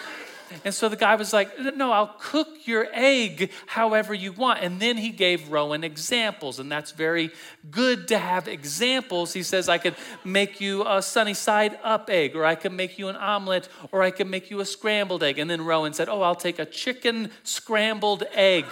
And 0.64 0.74
so 0.74 0.88
the 0.88 0.96
guy 0.96 1.14
was 1.16 1.32
like, 1.32 1.58
No, 1.58 1.92
I'll 1.92 2.14
cook 2.18 2.66
your 2.66 2.86
egg 2.92 3.50
however 3.66 4.14
you 4.14 4.32
want. 4.32 4.60
And 4.60 4.80
then 4.80 4.96
he 4.96 5.10
gave 5.10 5.50
Rowan 5.50 5.84
examples, 5.84 6.58
and 6.58 6.70
that's 6.70 6.92
very 6.92 7.30
good 7.70 8.08
to 8.08 8.18
have 8.18 8.48
examples. 8.48 9.32
He 9.32 9.42
says, 9.42 9.68
I 9.68 9.78
could 9.78 9.94
make 10.24 10.60
you 10.60 10.86
a 10.86 11.02
sunny 11.02 11.34
side 11.34 11.78
up 11.82 12.10
egg, 12.10 12.36
or 12.36 12.44
I 12.44 12.54
could 12.54 12.72
make 12.72 12.98
you 12.98 13.08
an 13.08 13.16
omelet, 13.16 13.68
or 13.92 14.02
I 14.02 14.10
could 14.10 14.28
make 14.28 14.50
you 14.50 14.60
a 14.60 14.64
scrambled 14.64 15.22
egg. 15.22 15.38
And 15.38 15.50
then 15.50 15.62
Rowan 15.62 15.94
said, 15.94 16.08
Oh, 16.08 16.22
I'll 16.22 16.34
take 16.34 16.58
a 16.58 16.66
chicken 16.66 17.30
scrambled 17.42 18.24
egg, 18.32 18.66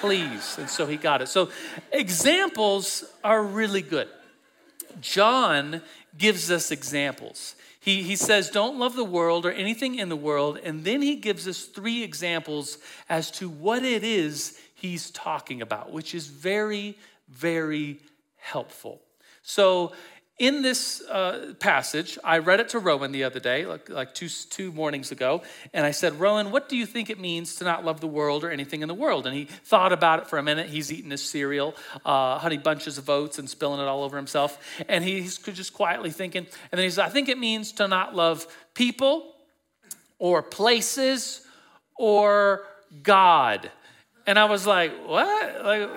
please. 0.00 0.56
And 0.58 0.68
so 0.68 0.86
he 0.86 0.96
got 0.96 1.22
it. 1.22 1.28
So 1.28 1.50
examples 1.92 3.04
are 3.22 3.42
really 3.42 3.82
good. 3.82 4.08
John 5.00 5.82
gives 6.16 6.50
us 6.50 6.70
examples. 6.70 7.54
He, 7.80 8.02
he 8.02 8.16
says, 8.16 8.50
Don't 8.50 8.78
love 8.78 8.96
the 8.96 9.04
world 9.04 9.46
or 9.46 9.52
anything 9.52 9.96
in 9.96 10.08
the 10.08 10.16
world. 10.16 10.58
And 10.62 10.84
then 10.84 11.02
he 11.02 11.16
gives 11.16 11.46
us 11.46 11.64
three 11.64 12.02
examples 12.02 12.78
as 13.08 13.30
to 13.32 13.48
what 13.48 13.84
it 13.84 14.04
is 14.04 14.58
he's 14.74 15.10
talking 15.10 15.62
about, 15.62 15.92
which 15.92 16.14
is 16.14 16.26
very, 16.26 16.96
very 17.28 17.98
helpful. 18.36 19.00
So 19.42 19.92
in 20.38 20.62
this 20.62 21.02
uh, 21.02 21.54
passage, 21.58 22.16
I 22.22 22.38
read 22.38 22.60
it 22.60 22.68
to 22.70 22.78
Rowan 22.78 23.10
the 23.10 23.24
other 23.24 23.40
day, 23.40 23.66
like, 23.66 23.88
like 23.88 24.14
two, 24.14 24.28
two 24.28 24.70
mornings 24.70 25.10
ago, 25.10 25.42
and 25.74 25.84
I 25.84 25.90
said, 25.90 26.20
Rowan, 26.20 26.52
what 26.52 26.68
do 26.68 26.76
you 26.76 26.86
think 26.86 27.10
it 27.10 27.18
means 27.18 27.56
to 27.56 27.64
not 27.64 27.84
love 27.84 28.00
the 28.00 28.06
world 28.06 28.44
or 28.44 28.50
anything 28.50 28.82
in 28.82 28.88
the 28.88 28.94
world? 28.94 29.26
And 29.26 29.34
he 29.34 29.46
thought 29.46 29.92
about 29.92 30.20
it 30.20 30.28
for 30.28 30.38
a 30.38 30.42
minute. 30.42 30.68
He's 30.68 30.92
eating 30.92 31.10
his 31.10 31.22
cereal, 31.22 31.74
uh, 32.04 32.38
honey 32.38 32.56
bunches 32.56 32.98
of 32.98 33.10
oats, 33.10 33.40
and 33.40 33.50
spilling 33.50 33.80
it 33.80 33.88
all 33.88 34.04
over 34.04 34.16
himself. 34.16 34.58
And 34.88 35.02
he's 35.02 35.38
just 35.38 35.72
quietly 35.72 36.10
thinking. 36.10 36.46
And 36.70 36.78
then 36.78 36.84
he 36.84 36.90
said, 36.90 37.04
I 37.06 37.08
think 37.08 37.28
it 37.28 37.38
means 37.38 37.72
to 37.72 37.88
not 37.88 38.14
love 38.14 38.46
people 38.74 39.34
or 40.20 40.42
places 40.42 41.44
or 41.96 42.64
God. 43.02 43.70
And 44.24 44.38
I 44.38 44.44
was 44.44 44.66
like, 44.66 44.92
what? 45.04 45.64
Like, 45.64 45.90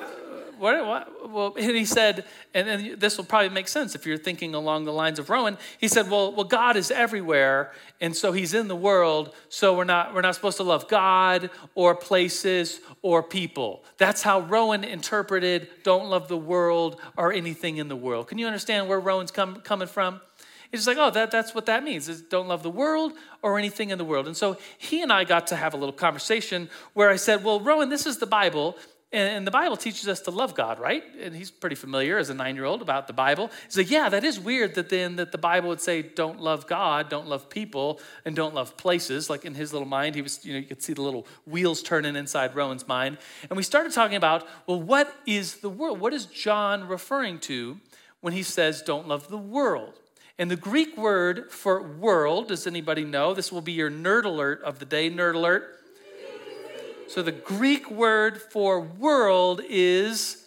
what, 0.62 0.86
what? 0.86 1.32
Well, 1.32 1.54
and 1.60 1.76
he 1.76 1.86
said, 1.86 2.24
and, 2.54 2.68
then 2.68 2.96
this 3.00 3.18
will 3.18 3.26
probably 3.26 3.50
make 3.50 3.68
sense 3.68 3.96
if 3.96 4.06
you're 4.06 4.18
thinking 4.18 4.54
along 4.54 4.86
the 4.86 4.94
lines 4.94 5.20
of 5.20 5.30
Rowan. 5.30 5.58
He 5.80 5.88
said, 5.88 6.10
well, 6.10 6.32
well, 6.34 6.46
God 6.46 6.78
is 6.78 6.92
everywhere, 6.92 7.72
and 8.00 8.16
so 8.16 8.32
He's 8.32 8.54
in 8.54 8.68
the 8.68 8.76
world. 8.76 9.34
So 9.50 9.76
we're 9.76 9.84
not 9.84 10.14
we're 10.14 10.22
not 10.22 10.36
supposed 10.36 10.58
to 10.58 10.64
love 10.64 10.88
God 10.88 11.50
or 11.76 11.96
places 11.96 12.80
or 13.02 13.24
people. 13.24 13.84
That's 13.98 14.22
how 14.22 14.42
Rowan 14.42 14.84
interpreted 14.84 15.68
"don't 15.84 16.10
love 16.10 16.28
the 16.28 16.38
world 16.38 17.02
or 17.18 17.34
anything 17.34 17.78
in 17.78 17.88
the 17.88 17.96
world." 17.96 18.28
Can 18.28 18.38
you 18.38 18.46
understand 18.46 18.88
where 18.88 19.00
Rowan's 19.00 19.32
come, 19.32 19.56
coming 19.62 19.88
from? 19.88 20.22
It's 20.72 20.88
like, 20.88 20.98
oh, 20.98 21.10
that, 21.12 21.32
that's 21.32 21.54
what 21.54 21.66
that 21.66 21.84
means 21.84 22.08
is 22.08 22.22
don't 22.22 22.48
love 22.48 22.64
the 22.64 22.70
world 22.70 23.12
or 23.42 23.60
anything 23.60 23.90
in 23.90 23.98
the 23.98 24.06
world. 24.06 24.26
And 24.28 24.38
so 24.38 24.58
he 24.78 25.02
and 25.02 25.12
I 25.12 25.26
got 25.26 25.48
to 25.48 25.58
have 25.58 25.74
a 25.74 25.78
little 25.78 25.92
conversation 25.92 26.70
where 26.94 27.10
I 27.10 27.18
said, 27.18 27.44
well, 27.44 27.60
Rowan, 27.60 27.90
this 27.90 28.06
is 28.06 28.20
the 28.20 28.26
Bible. 28.26 28.78
And 29.14 29.46
the 29.46 29.52
Bible 29.52 29.76
teaches 29.76 30.08
us 30.08 30.22
to 30.22 30.32
love 30.32 30.56
God, 30.56 30.80
right? 30.80 31.04
And 31.22 31.36
he's 31.36 31.52
pretty 31.52 31.76
familiar 31.76 32.18
as 32.18 32.30
a 32.30 32.34
nine-year-old 32.34 32.82
about 32.82 33.08
the 33.08 33.14
Bible. 33.14 33.52
He's 33.66 33.78
like, 33.78 33.92
yeah, 33.92 34.08
that 34.08 34.24
is 34.24 34.40
weird 34.40 34.76
that 34.76 34.88
then 34.88 35.18
that 35.18 35.34
the 35.34 35.38
Bible 35.38 35.68
would 35.68 35.82
say 35.82 36.02
don't 36.02 36.40
love 36.40 36.66
God, 36.66 37.10
don't 37.10 37.28
love 37.28 37.50
people, 37.50 38.00
and 38.24 38.38
don't 38.38 38.56
love 38.56 38.78
places. 38.78 39.30
Like 39.30 39.44
in 39.44 39.54
his 39.54 39.74
little 39.74 39.88
mind, 39.88 40.16
he 40.16 40.22
was, 40.22 40.46
you 40.46 40.54
know, 40.54 40.60
you 40.60 40.66
could 40.66 40.82
see 40.82 40.94
the 40.94 41.02
little 41.02 41.28
wheels 41.46 41.84
turning 41.84 42.16
inside 42.16 42.56
Rowan's 42.56 42.88
mind. 42.88 43.18
And 43.50 43.58
we 43.58 43.64
started 43.64 43.92
talking 43.92 44.16
about, 44.16 44.48
well, 44.66 44.82
what 44.82 45.14
is 45.26 45.56
the 45.58 45.70
world? 45.70 46.00
What 46.00 46.14
is 46.14 46.26
John 46.26 46.88
referring 46.88 47.40
to 47.40 47.82
when 48.22 48.32
he 48.32 48.44
says 48.44 48.82
don't 48.82 49.10
love 49.10 49.28
the 49.28 49.38
world? 49.38 50.00
And 50.40 50.50
the 50.50 50.56
Greek 50.56 50.98
word 50.98 51.52
for 51.52 51.84
world, 51.84 52.48
does 52.48 52.66
anybody 52.66 53.04
know? 53.04 53.34
This 53.34 53.52
will 53.52 53.60
be 53.60 53.74
your 53.74 53.92
nerd 53.92 54.24
alert 54.24 54.62
of 54.64 54.80
the 54.80 54.86
day, 54.86 55.12
nerd 55.12 55.36
alert 55.36 55.81
so 57.08 57.22
the 57.22 57.32
Greek 57.32 57.90
word 57.90 58.42
for 58.42 58.82
world 58.82 59.62
is 59.68 60.42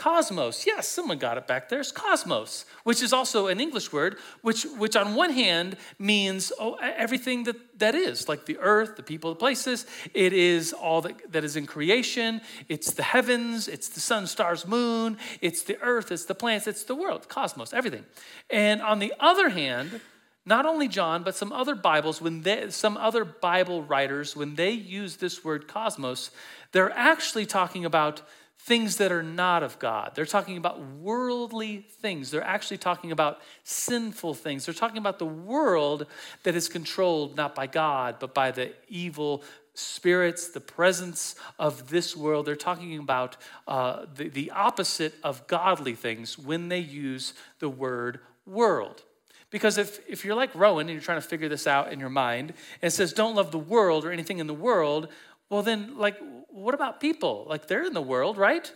cosmos. 0.00 0.66
Yes, 0.66 0.88
someone 0.88 1.18
got 1.18 1.36
it 1.36 1.46
back 1.46 1.68
there. 1.68 1.78
It's 1.78 1.92
cosmos, 1.92 2.64
which 2.84 3.02
is 3.02 3.12
also 3.12 3.48
an 3.48 3.60
English 3.60 3.92
word, 3.92 4.16
which, 4.40 4.64
which 4.78 4.96
on 4.96 5.14
one 5.14 5.30
hand 5.30 5.76
means 5.98 6.52
oh, 6.58 6.76
everything 6.80 7.44
that, 7.44 7.78
that 7.78 7.94
is, 7.94 8.26
like 8.26 8.46
the 8.46 8.56
earth, 8.60 8.96
the 8.96 9.02
people, 9.02 9.28
the 9.28 9.36
places. 9.36 9.84
It 10.14 10.32
is 10.32 10.72
all 10.72 11.02
that, 11.02 11.32
that 11.32 11.44
is 11.44 11.54
in 11.54 11.66
creation. 11.66 12.40
It's 12.66 12.92
the 12.92 13.02
heavens, 13.02 13.68
it's 13.68 13.90
the 13.90 14.00
sun, 14.00 14.26
stars, 14.26 14.66
moon, 14.66 15.18
it's 15.42 15.64
the 15.64 15.78
earth, 15.82 16.10
it's 16.10 16.24
the 16.24 16.34
plants, 16.34 16.66
it's 16.66 16.84
the 16.84 16.94
world, 16.94 17.28
cosmos, 17.28 17.74
everything. 17.74 18.06
And 18.48 18.80
on 18.80 19.00
the 19.00 19.12
other 19.20 19.50
hand, 19.50 20.00
not 20.46 20.66
only 20.66 20.88
John, 20.88 21.22
but 21.22 21.34
some 21.34 21.52
other 21.52 21.74
Bibles, 21.74 22.20
when 22.20 22.42
they, 22.42 22.70
some 22.70 22.96
other 22.96 23.24
Bible 23.24 23.82
writers, 23.82 24.34
when 24.34 24.54
they 24.54 24.70
use 24.70 25.16
this 25.16 25.44
word 25.44 25.68
cosmos, 25.68 26.30
they're 26.72 26.92
actually 26.92 27.46
talking 27.46 27.84
about 27.84 28.22
things 28.62 28.96
that 28.96 29.10
are 29.10 29.22
not 29.22 29.62
of 29.62 29.78
God. 29.78 30.12
They're 30.14 30.26
talking 30.26 30.56
about 30.56 30.80
worldly 30.80 31.86
things. 32.00 32.30
They're 32.30 32.42
actually 32.42 32.78
talking 32.78 33.10
about 33.10 33.40
sinful 33.64 34.34
things. 34.34 34.66
They're 34.66 34.74
talking 34.74 34.98
about 34.98 35.18
the 35.18 35.26
world 35.26 36.06
that 36.42 36.54
is 36.54 36.68
controlled 36.68 37.36
not 37.36 37.54
by 37.54 37.66
God, 37.66 38.16
but 38.20 38.34
by 38.34 38.50
the 38.50 38.72
evil 38.88 39.42
spirits, 39.74 40.48
the 40.48 40.60
presence 40.60 41.36
of 41.58 41.88
this 41.88 42.14
world. 42.14 42.46
They're 42.46 42.56
talking 42.56 42.98
about 42.98 43.36
uh, 43.66 44.04
the, 44.14 44.28
the 44.28 44.50
opposite 44.50 45.14
of 45.22 45.46
godly 45.46 45.94
things 45.94 46.38
when 46.38 46.68
they 46.68 46.80
use 46.80 47.32
the 47.60 47.68
word 47.68 48.20
world. 48.44 49.02
Because 49.50 49.78
if, 49.78 50.00
if 50.08 50.24
you're 50.24 50.34
like 50.34 50.54
Rowan 50.54 50.88
and 50.88 50.90
you're 50.90 51.02
trying 51.02 51.20
to 51.20 51.26
figure 51.26 51.48
this 51.48 51.66
out 51.66 51.92
in 51.92 51.98
your 51.98 52.08
mind, 52.08 52.50
and 52.80 52.88
it 52.88 52.92
says, 52.92 53.12
don't 53.12 53.34
love 53.34 53.50
the 53.50 53.58
world 53.58 54.04
or 54.04 54.12
anything 54.12 54.38
in 54.38 54.46
the 54.46 54.54
world, 54.54 55.08
well, 55.48 55.62
then, 55.62 55.98
like, 55.98 56.16
what 56.48 56.74
about 56.74 57.00
people? 57.00 57.46
Like, 57.48 57.66
they're 57.66 57.84
in 57.84 57.92
the 57.92 58.00
world, 58.00 58.38
right? 58.38 58.72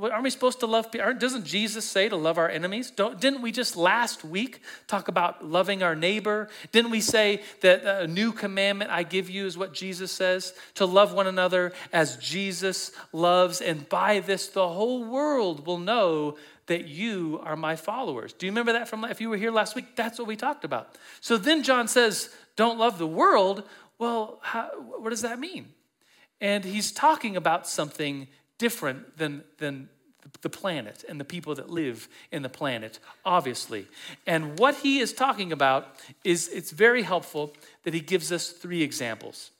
Aren't 0.00 0.22
we 0.22 0.30
supposed 0.30 0.60
to 0.60 0.66
love 0.66 0.92
people? 0.92 1.12
Doesn't 1.14 1.44
Jesus 1.44 1.84
say 1.84 2.08
to 2.08 2.16
love 2.16 2.38
our 2.38 2.48
enemies? 2.48 2.90
Don't, 2.90 3.20
didn't 3.20 3.42
we 3.42 3.50
just 3.50 3.76
last 3.76 4.24
week 4.24 4.62
talk 4.86 5.08
about 5.08 5.44
loving 5.44 5.82
our 5.82 5.96
neighbor? 5.96 6.48
Didn't 6.70 6.90
we 6.90 7.00
say 7.00 7.42
that 7.62 7.84
a 7.84 8.06
new 8.06 8.32
commandment 8.32 8.90
I 8.90 9.02
give 9.02 9.28
you 9.28 9.46
is 9.46 9.58
what 9.58 9.74
Jesus 9.74 10.12
says? 10.12 10.54
To 10.74 10.86
love 10.86 11.12
one 11.12 11.26
another 11.26 11.72
as 11.92 12.16
Jesus 12.18 12.92
loves. 13.12 13.60
And 13.60 13.88
by 13.88 14.20
this, 14.20 14.48
the 14.48 14.68
whole 14.68 15.04
world 15.04 15.66
will 15.66 15.78
know 15.78 16.36
that 16.70 16.86
you 16.86 17.40
are 17.42 17.56
my 17.56 17.74
followers. 17.74 18.32
Do 18.32 18.46
you 18.46 18.52
remember 18.52 18.74
that 18.74 18.88
from 18.88 19.04
if 19.04 19.20
you 19.20 19.28
were 19.28 19.36
here 19.36 19.50
last 19.50 19.74
week? 19.74 19.96
That's 19.96 20.20
what 20.20 20.28
we 20.28 20.36
talked 20.36 20.64
about. 20.64 20.96
So 21.20 21.36
then 21.36 21.64
John 21.64 21.88
says, 21.88 22.32
Don't 22.54 22.78
love 22.78 22.96
the 22.96 23.08
world. 23.08 23.64
Well, 23.98 24.38
how, 24.40 24.68
what 24.98 25.10
does 25.10 25.22
that 25.22 25.40
mean? 25.40 25.72
And 26.40 26.64
he's 26.64 26.92
talking 26.92 27.36
about 27.36 27.66
something 27.66 28.28
different 28.56 29.18
than, 29.18 29.42
than 29.58 29.88
the 30.42 30.48
planet 30.48 31.04
and 31.08 31.18
the 31.18 31.24
people 31.24 31.56
that 31.56 31.70
live 31.70 32.08
in 32.30 32.42
the 32.42 32.48
planet, 32.48 33.00
obviously. 33.24 33.88
And 34.24 34.56
what 34.56 34.76
he 34.76 35.00
is 35.00 35.12
talking 35.12 35.50
about 35.50 35.88
is 36.22 36.46
it's 36.48 36.70
very 36.70 37.02
helpful 37.02 37.52
that 37.82 37.94
he 37.94 38.00
gives 38.00 38.30
us 38.30 38.50
three 38.50 38.82
examples. 38.82 39.50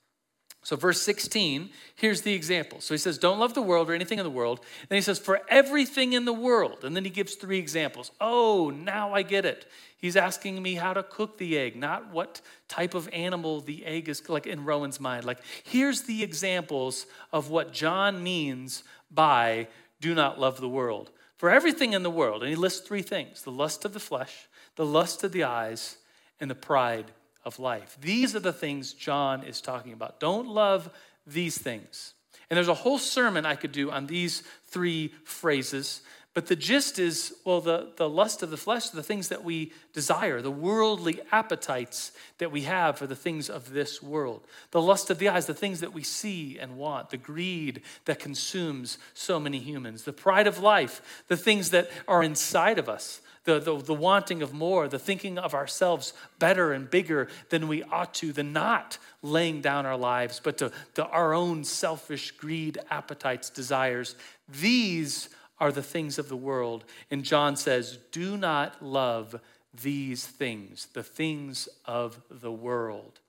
So, 0.63 0.77
verse 0.77 1.01
16, 1.01 1.71
here's 1.95 2.21
the 2.21 2.35
example. 2.35 2.83
So 2.83 2.93
he 2.93 2.99
says, 2.99 3.17
Don't 3.17 3.39
love 3.39 3.55
the 3.55 3.63
world 3.63 3.89
or 3.89 3.95
anything 3.95 4.19
in 4.19 4.25
the 4.25 4.31
world. 4.31 4.61
Then 4.89 4.97
he 4.97 5.03
says, 5.03 5.19
For 5.19 5.41
everything 5.49 6.13
in 6.13 6.27
the 6.27 6.35
world. 6.35 6.85
And 6.85 6.95
then 6.95 7.05
he 7.05 7.11
gives 7.11 7.35
three 7.35 7.59
examples. 7.59 8.11
Oh, 8.21 8.69
now 8.71 9.15
I 9.15 9.23
get 9.23 9.47
it. 9.47 9.67
He's 9.97 10.17
asking 10.17 10.63
me 10.63 10.75
how 10.75 10.93
to 10.93 11.03
cook 11.03 11.39
the 11.39 11.59
egg, 11.59 11.77
not 11.77 12.13
what 12.13 12.43
type 12.69 12.95
of 12.95 13.09
animal 13.13 13.61
the 13.61 13.87
egg 13.87 14.09
is, 14.09 14.29
like 14.29 14.47
in 14.47 14.65
Rowan's 14.65 15.01
mind. 15.01 15.25
Like, 15.25 15.41
here's 15.65 16.03
the 16.03 16.23
examples 16.23 17.07
of 17.33 17.49
what 17.49 17.73
John 17.73 18.23
means 18.23 18.85
by 19.11 19.69
do 20.01 20.15
not 20.15 20.39
love 20.39 20.61
the 20.61 20.69
world. 20.69 21.11
For 21.37 21.51
everything 21.51 21.95
in 21.95 22.03
the 22.03 22.11
world, 22.11 22.43
and 22.43 22.51
he 22.51 22.57
lists 22.57 22.87
three 22.87 23.03
things 23.03 23.43
the 23.43 23.51
lust 23.51 23.87
of 23.87 23.95
the 23.95 24.01
flesh, 24.01 24.47
the 24.77 24.85
lust 24.85 25.25
of 25.25 25.33
the 25.33 25.45
eyes, 25.45 25.97
and 26.39 26.51
the 26.51 26.55
pride 26.55 27.13
of 27.45 27.59
life. 27.59 27.97
These 28.01 28.35
are 28.37 28.41
the 28.41 28.53
things 28.53 28.93
John 28.93 29.43
is 29.45 29.61
talking 29.61 29.93
about. 29.93 30.21
Don't 30.21 30.49
love 30.49 30.91
these 31.27 31.59
things. 31.59 32.15
And 32.49 32.57
there's 32.57 32.69
a 32.69 32.75
whole 32.75 32.99
sermon 32.99 33.47
I 33.47 33.55
could 33.55 33.73
do 33.73 33.91
on 33.91 34.07
these 34.07 34.43
three 34.67 35.13
phrases. 35.25 36.03
But 36.33 36.47
the 36.47 36.57
gist 36.57 36.99
is 36.99 37.35
well, 37.45 37.61
the, 37.61 37.91
the 37.97 38.09
lust 38.09 38.43
of 38.43 38.51
the 38.51 38.57
flesh, 38.57 38.91
the 38.91 39.03
things 39.03 39.29
that 39.29 39.43
we 39.43 39.73
desire, 39.93 40.41
the 40.41 40.51
worldly 40.51 41.21
appetites 41.33 42.13
that 42.39 42.53
we 42.53 42.63
have 42.63 42.99
for 42.99 43.07
the 43.07 43.17
things 43.17 43.51
of 43.51 43.73
this 43.73 44.01
world. 44.01 44.47
The 44.71 44.81
lust 44.81 45.11
of 45.11 45.19
the 45.19 45.29
eyes, 45.29 45.47
the 45.47 45.55
things 45.55 45.81
that 45.81 45.93
we 45.93 46.05
see 46.05 46.59
and 46.59 46.77
want, 46.77 47.11
the 47.11 47.17
greed 47.17 47.83
that 48.05 48.21
consumes 48.21 48.99
so 49.13 49.41
many 49.41 49.59
humans. 49.59 50.05
The 50.05 50.13
pride 50.13 50.47
of 50.47 50.61
life, 50.61 51.25
the 51.27 51.37
things 51.37 51.71
that 51.71 51.91
are 52.07 52.23
inside 52.23 52.79
of 52.79 52.89
us, 52.89 53.21
the, 53.45 53.59
the, 53.59 53.77
the 53.79 53.95
wanting 53.95 54.43
of 54.43 54.53
more, 54.53 54.87
the 54.87 54.99
thinking 54.99 55.39
of 55.39 55.55
ourselves 55.55 56.13
better 56.39 56.73
and 56.73 56.91
bigger 56.91 57.29
than 57.49 57.69
we 57.69 57.83
ought 57.85 58.13
to, 58.15 58.33
the 58.33 58.43
not 58.43 58.99
laying 59.23 59.61
down 59.61 59.87
our 59.87 59.97
lives, 59.97 60.41
but 60.43 60.59
to, 60.59 60.73
to 60.95 61.07
our 61.07 61.33
own 61.33 61.65
selfish 61.65 62.33
greed, 62.33 62.79
appetites, 62.91 63.49
desires. 63.49 64.15
These 64.49 65.31
are 65.59 65.73
the 65.73 65.83
things 65.83 66.19
of 66.19 66.29
the 66.29 66.37
world. 66.37 66.85
And 67.11 67.25
John 67.25 67.57
says, 67.57 67.99
Do 68.13 68.37
not 68.37 68.83
love 68.83 69.41
these 69.73 70.27
things, 70.27 70.89
the 70.93 71.03
things 71.03 71.69
of 71.85 72.21
the 72.31 72.53
world. 72.53 73.21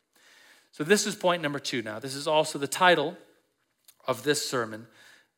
So, 0.72 0.84
this 0.84 1.06
is 1.06 1.16
point 1.16 1.42
number 1.42 1.60
two 1.60 1.82
now. 1.82 2.00
This 2.00 2.16
is 2.16 2.28
also 2.28 2.58
the 2.58 2.68
title 2.68 3.18
of 4.08 4.24
this 4.24 4.48
sermon. 4.48 4.88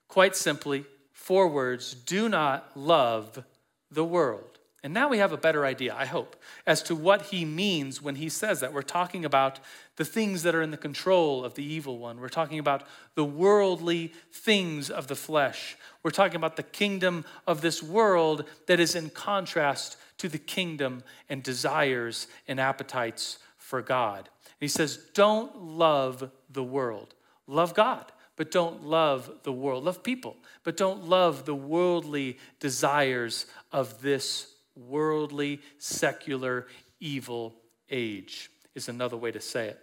Quite 0.08 0.36
simply, 0.36 0.86
four 1.12 1.48
words 1.48 1.94
do 1.94 2.30
not 2.30 2.72
love 2.76 3.44
the 3.92 4.06
world. 4.06 4.53
And 4.84 4.94
now 4.94 5.08
we 5.08 5.20
have 5.20 5.32
a 5.32 5.38
better 5.38 5.66
idea, 5.66 5.96
I 5.98 6.06
hope, 6.06 6.36
as 6.68 6.84
to 6.84 6.96
what 6.96 7.28
he 7.28 7.46
means 7.46 8.02
when 8.02 8.16
he 8.16 8.28
says 8.28 8.60
that. 8.60 8.74
We're 8.74 8.82
talking 8.82 9.24
about 9.24 9.62
the 9.96 10.04
things 10.04 10.44
that 10.44 10.54
are 10.54 10.62
in 10.62 10.72
the 10.72 10.78
control 10.78 11.46
of 11.46 11.54
the 11.54 11.64
evil 11.64 11.98
one. 11.98 12.20
We're 12.20 12.28
talking 12.28 12.60
about 12.60 12.84
the 13.16 13.24
worldly 13.24 14.12
things 14.34 14.90
of 14.90 15.08
the 15.08 15.16
flesh. 15.16 15.78
We're 16.04 16.12
talking 16.12 16.36
about 16.36 16.58
the 16.58 16.64
kingdom 16.64 17.24
of 17.48 17.62
this 17.62 17.82
world 17.82 18.44
that 18.68 18.82
is 18.82 18.94
in 18.94 19.10
contrast 19.10 19.96
to 20.18 20.28
the 20.28 20.38
kingdom 20.38 21.04
and 21.30 21.42
desires 21.42 22.28
and 22.46 22.60
appetites 22.60 23.40
for 23.58 23.82
God. 23.82 24.28
And 24.44 24.60
he 24.60 24.68
says, 24.68 24.98
Don't 25.14 25.56
love 25.62 26.30
the 26.52 26.64
world, 26.64 27.16
love 27.48 27.74
God 27.74 28.12
but 28.36 28.50
don't 28.50 28.84
love 28.84 29.30
the 29.44 29.52
world. 29.52 29.84
Love 29.84 30.02
people, 30.02 30.36
but 30.64 30.76
don't 30.76 31.08
love 31.08 31.46
the 31.46 31.54
worldly 31.54 32.40
desires 32.60 33.46
of 33.72 34.02
this 34.02 34.53
worldly, 34.76 35.62
secular, 35.78 36.68
evil 37.00 37.56
age, 37.90 38.50
is 38.76 38.90
another 38.90 39.18
way 39.18 39.32
to 39.32 39.42
say 39.42 39.68
it. 39.68 39.80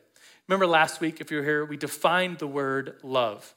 Remember 0.49 0.67
last 0.67 1.01
week, 1.01 1.21
if 1.21 1.31
you're 1.31 1.45
here, 1.45 1.65
we 1.65 1.77
defined 1.77 2.39
the 2.39 2.47
word 2.47 2.97
love 3.03 3.55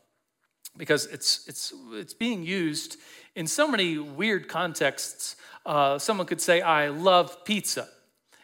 because 0.78 1.06
it's, 1.08 1.48
it's, 1.48 1.74
it's 1.94 2.14
being 2.14 2.44
used 2.44 2.98
in 3.36 3.48
so 3.48 3.68
many 3.68 3.98
weird 3.98 4.48
contexts. 4.48 5.36
Uh, 5.66 5.98
someone 5.98 6.28
could 6.28 6.42
say, 6.42 6.62
I 6.62 6.90
love 6.90 7.46
pizza. 7.46 7.88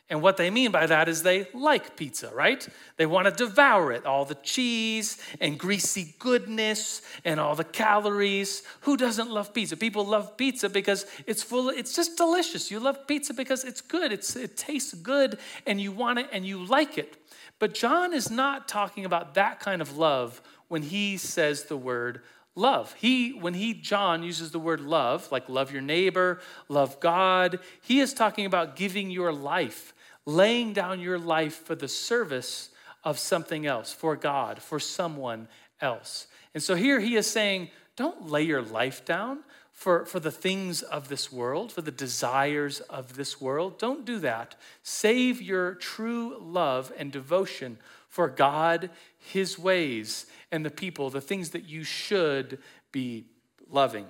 And 0.10 0.24
what 0.24 0.38
they 0.38 0.50
mean 0.50 0.72
by 0.72 0.88
that 0.88 1.08
is 1.08 1.22
they 1.22 1.48
like 1.54 1.96
pizza, 1.96 2.32
right? 2.34 2.68
They 2.98 3.06
want 3.06 3.28
to 3.28 3.32
devour 3.32 3.92
it, 3.92 4.08
all 4.08 4.26
the 4.26 4.36
cheese 4.36 5.20
and 5.40 5.60
greasy 5.60 6.16
goodness 6.18 7.04
and 7.24 7.40
all 7.40 7.54
the 7.54 7.64
calories. 7.64 8.64
Who 8.82 8.98
doesn't 8.98 9.30
love 9.30 9.54
pizza? 9.54 9.78
People 9.78 10.04
love 10.04 10.36
pizza 10.36 10.68
because 10.68 11.06
it's 11.28 11.44
full, 11.44 11.70
it's 11.70 11.96
just 11.96 12.18
delicious. 12.18 12.72
You 12.72 12.80
love 12.80 13.06
pizza 13.06 13.36
because 13.36 13.64
it's 13.64 13.82
good, 13.82 14.12
it's, 14.12 14.36
it 14.36 14.58
tastes 14.58 14.96
good, 14.96 15.38
and 15.68 15.80
you 15.80 15.92
want 15.92 16.18
it 16.18 16.28
and 16.32 16.44
you 16.44 16.66
like 16.66 16.98
it. 16.98 17.18
But 17.60 17.76
John 17.76 18.12
is 18.12 18.32
not 18.32 18.68
talking 18.68 19.06
about 19.06 19.36
that 19.36 19.60
kind 19.60 19.80
of 19.80 19.96
love 19.96 20.42
when 20.70 20.82
he 20.82 21.18
says 21.18 21.66
the 21.66 21.78
word 21.78 22.22
love. 22.56 22.94
He, 22.94 23.32
when 23.34 23.54
he, 23.54 23.76
John, 23.76 24.24
uses 24.24 24.50
the 24.50 24.60
word 24.60 24.82
love, 24.82 25.32
like 25.32 25.50
love 25.50 25.72
your 25.72 25.84
neighbor, 25.84 26.40
love 26.68 27.00
God, 27.00 27.60
he 27.82 28.00
is 28.00 28.12
talking 28.14 28.48
about 28.48 28.76
giving 28.76 29.12
your 29.12 29.32
life 29.32 29.94
laying 30.30 30.74
down 30.74 31.00
your 31.00 31.20
life 31.20 31.66
for 31.66 31.76
the 31.76 31.88
service 31.88 32.70
of 33.04 33.18
something 33.18 33.66
else, 33.66 33.92
for 33.92 34.16
God, 34.16 34.62
for 34.62 34.80
someone 34.80 35.48
else. 35.82 36.28
And 36.54 36.62
so 36.62 36.76
here 36.76 37.00
he 37.00 37.16
is 37.16 37.28
saying, 37.28 37.70
don't 37.96 38.30
lay 38.30 38.44
your 38.44 38.62
life 38.62 39.04
down 39.04 39.40
for, 39.72 40.06
for 40.06 40.20
the 40.20 40.32
things 40.32 40.82
of 40.82 41.08
this 41.08 41.32
world, 41.32 41.72
for 41.72 41.82
the 41.82 41.92
desires 41.92 42.82
of 42.82 43.16
this 43.16 43.40
world. 43.40 43.78
Don't 43.78 44.06
do 44.06 44.20
that. 44.20 44.56
Save 44.84 45.42
your 45.42 45.76
true 45.76 46.38
love 46.40 46.92
and 46.98 47.12
devotion 47.12 47.78
for 48.10 48.28
God, 48.28 48.90
His 49.18 49.58
ways, 49.58 50.26
and 50.52 50.66
the 50.66 50.72
people, 50.72 51.10
the 51.10 51.22
things 51.22 51.52
that 51.52 51.70
you 51.70 51.84
should 51.84 52.60
be 52.92 53.26
loving. 53.70 54.08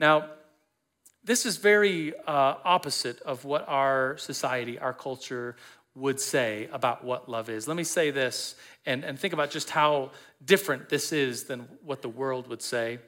Now, 0.00 0.30
this 1.28 1.44
is 1.44 1.58
very 1.58 2.14
uh, 2.26 2.54
opposite 2.64 3.20
of 3.20 3.44
what 3.44 3.68
our 3.68 4.16
society, 4.16 4.78
our 4.78 4.94
culture 4.94 5.56
would 5.94 6.18
say 6.18 6.70
about 6.72 7.04
what 7.04 7.28
love 7.28 7.50
is. 7.50 7.68
Let 7.68 7.76
me 7.76 7.84
say 7.84 8.10
this 8.10 8.54
and, 8.86 9.04
and 9.04 9.18
think 9.18 9.34
about 9.34 9.50
just 9.50 9.68
how 9.68 10.12
different 10.42 10.88
this 10.88 11.12
is 11.12 11.44
than 11.44 11.68
what 11.84 12.00
the 12.00 12.08
world 12.08 12.48
would 12.48 12.62
say. 12.62 12.98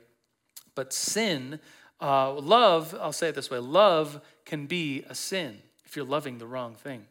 But 0.74 0.92
sin, 0.92 1.60
uh, 1.98 2.34
love, 2.34 2.94
I'll 3.00 3.12
say 3.12 3.30
it 3.30 3.34
this 3.34 3.50
way 3.50 3.58
love 3.58 4.20
can 4.44 4.66
be 4.66 5.02
a 5.08 5.14
sin 5.14 5.56
if 5.86 5.96
you're 5.96 6.04
loving 6.04 6.36
the 6.36 6.46
wrong 6.46 6.74
thing. 6.74 7.06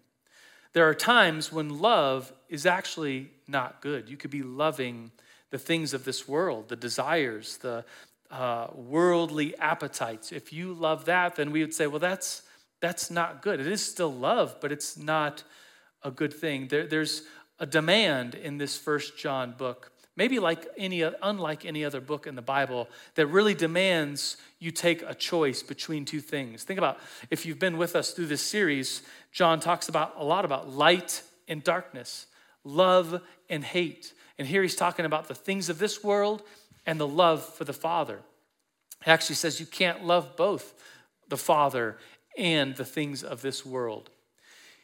There 0.73 0.87
are 0.87 0.93
times 0.93 1.51
when 1.51 1.79
love 1.79 2.31
is 2.49 2.67
actually 2.67 3.31
not 3.47 3.81
good. 3.81 4.09
You 4.09 4.15
could 4.15 4.29
be 4.29 4.43
loving 4.43 5.09
the 5.49 5.57
things 5.57 5.95
of 5.95 6.05
this 6.05 6.27
world, 6.27 6.69
the 6.69 6.75
desires, 6.75 7.57
the, 7.57 7.83
uh, 8.31 8.67
worldly 8.73 9.57
appetites. 9.57 10.31
If 10.31 10.53
you 10.53 10.73
love 10.73 11.05
that, 11.05 11.35
then 11.35 11.51
we 11.51 11.61
would 11.61 11.73
say, 11.73 11.87
well, 11.87 11.99
that's, 11.99 12.43
that's 12.79 13.09
not 13.09 13.41
good. 13.41 13.59
It 13.59 13.67
is 13.67 13.83
still 13.83 14.13
love, 14.13 14.57
but 14.61 14.71
it's 14.71 14.97
not 14.97 15.43
a 16.03 16.11
good 16.11 16.33
thing. 16.33 16.67
There, 16.67 16.87
there's 16.87 17.23
a 17.59 17.65
demand 17.65 18.35
in 18.35 18.57
this 18.57 18.77
first 18.77 19.17
John 19.17 19.53
book, 19.57 19.91
maybe 20.15 20.39
like 20.39 20.67
any, 20.77 21.01
unlike 21.01 21.65
any 21.65 21.83
other 21.83 22.01
book 22.01 22.27
in 22.27 22.35
the 22.35 22.41
Bible, 22.41 22.87
that 23.15 23.27
really 23.27 23.53
demands 23.53 24.37
you 24.59 24.71
take 24.71 25.01
a 25.01 25.13
choice 25.13 25.63
between 25.63 26.05
two 26.05 26.21
things. 26.21 26.63
Think 26.63 26.77
about 26.77 26.99
if 27.29 27.45
you've 27.45 27.59
been 27.59 27.77
with 27.77 27.95
us 27.95 28.11
through 28.11 28.27
this 28.27 28.41
series, 28.41 29.01
John 29.31 29.59
talks 29.59 29.89
about 29.89 30.13
a 30.17 30.23
lot 30.23 30.45
about 30.45 30.69
light 30.69 31.23
and 31.47 31.63
darkness, 31.63 32.27
love 32.63 33.21
and 33.49 33.63
hate. 33.63 34.13
And 34.37 34.47
here 34.47 34.61
he's 34.61 34.75
talking 34.75 35.05
about 35.05 35.27
the 35.27 35.35
things 35.35 35.69
of 35.69 35.79
this 35.79 36.03
world 36.03 36.43
and 36.85 36.99
the 36.99 37.07
love 37.07 37.43
for 37.43 37.63
the 37.63 37.73
Father. 37.73 38.19
He 39.03 39.11
actually 39.11 39.35
says 39.35 39.59
you 39.59 39.65
can't 39.65 40.05
love 40.05 40.35
both 40.35 40.73
the 41.29 41.37
Father 41.37 41.97
and 42.37 42.75
the 42.75 42.85
things 42.85 43.23
of 43.23 43.41
this 43.41 43.65
world. 43.65 44.09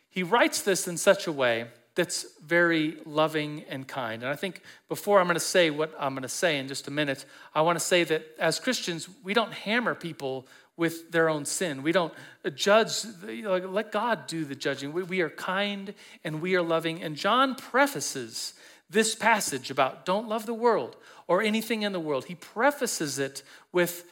He 0.10 0.23
writes 0.23 0.62
this 0.62 0.88
in 0.88 0.97
such 0.97 1.27
a 1.27 1.31
way 1.31 1.67
that's 1.95 2.25
very 2.45 2.97
loving 3.05 3.63
and 3.69 3.88
kind. 3.88 4.21
And 4.21 4.31
I 4.31 4.36
think 4.36 4.62
before 4.89 5.19
I'm 5.19 5.27
going 5.27 5.36
to 5.36 5.39
say 5.39 5.69
what 5.69 5.93
I'm 5.97 6.13
going 6.13 6.23
to 6.23 6.29
say 6.29 6.58
in 6.58 6.67
just 6.67 6.88
a 6.88 6.91
minute, 6.91 7.25
I 7.53 7.62
want 7.62 7.79
to 7.79 7.84
say 7.84 8.03
that 8.03 8.23
as 8.38 8.60
Christians, 8.60 9.08
we 9.23 9.34
don't 9.34 9.53
hammer 9.53 9.95
people 9.95 10.47
with 10.77 11.12
their 11.12 11.29
own 11.29 11.45
sin. 11.45 11.84
We 11.84 11.93
don't 11.93 12.13
judge, 12.53 13.05
let 13.23 13.91
God 13.93 14.27
do 14.27 14.43
the 14.43 14.55
judging. 14.55 14.91
We, 14.91 15.03
we 15.03 15.21
are 15.21 15.29
kind 15.29 15.93
and 16.23 16.41
we 16.41 16.55
are 16.55 16.62
loving. 16.62 17.01
And 17.01 17.15
John 17.15 17.55
prefaces 17.55 18.53
this 18.89 19.15
passage 19.15 19.71
about 19.71 20.05
don't 20.05 20.27
love 20.27 20.45
the 20.45 20.53
world 20.53 20.97
or 21.27 21.41
anything 21.41 21.81
in 21.83 21.91
the 21.91 21.99
world. 21.99 22.25
He 22.25 22.35
prefaces 22.35 23.19
it 23.19 23.43
with 23.71 24.05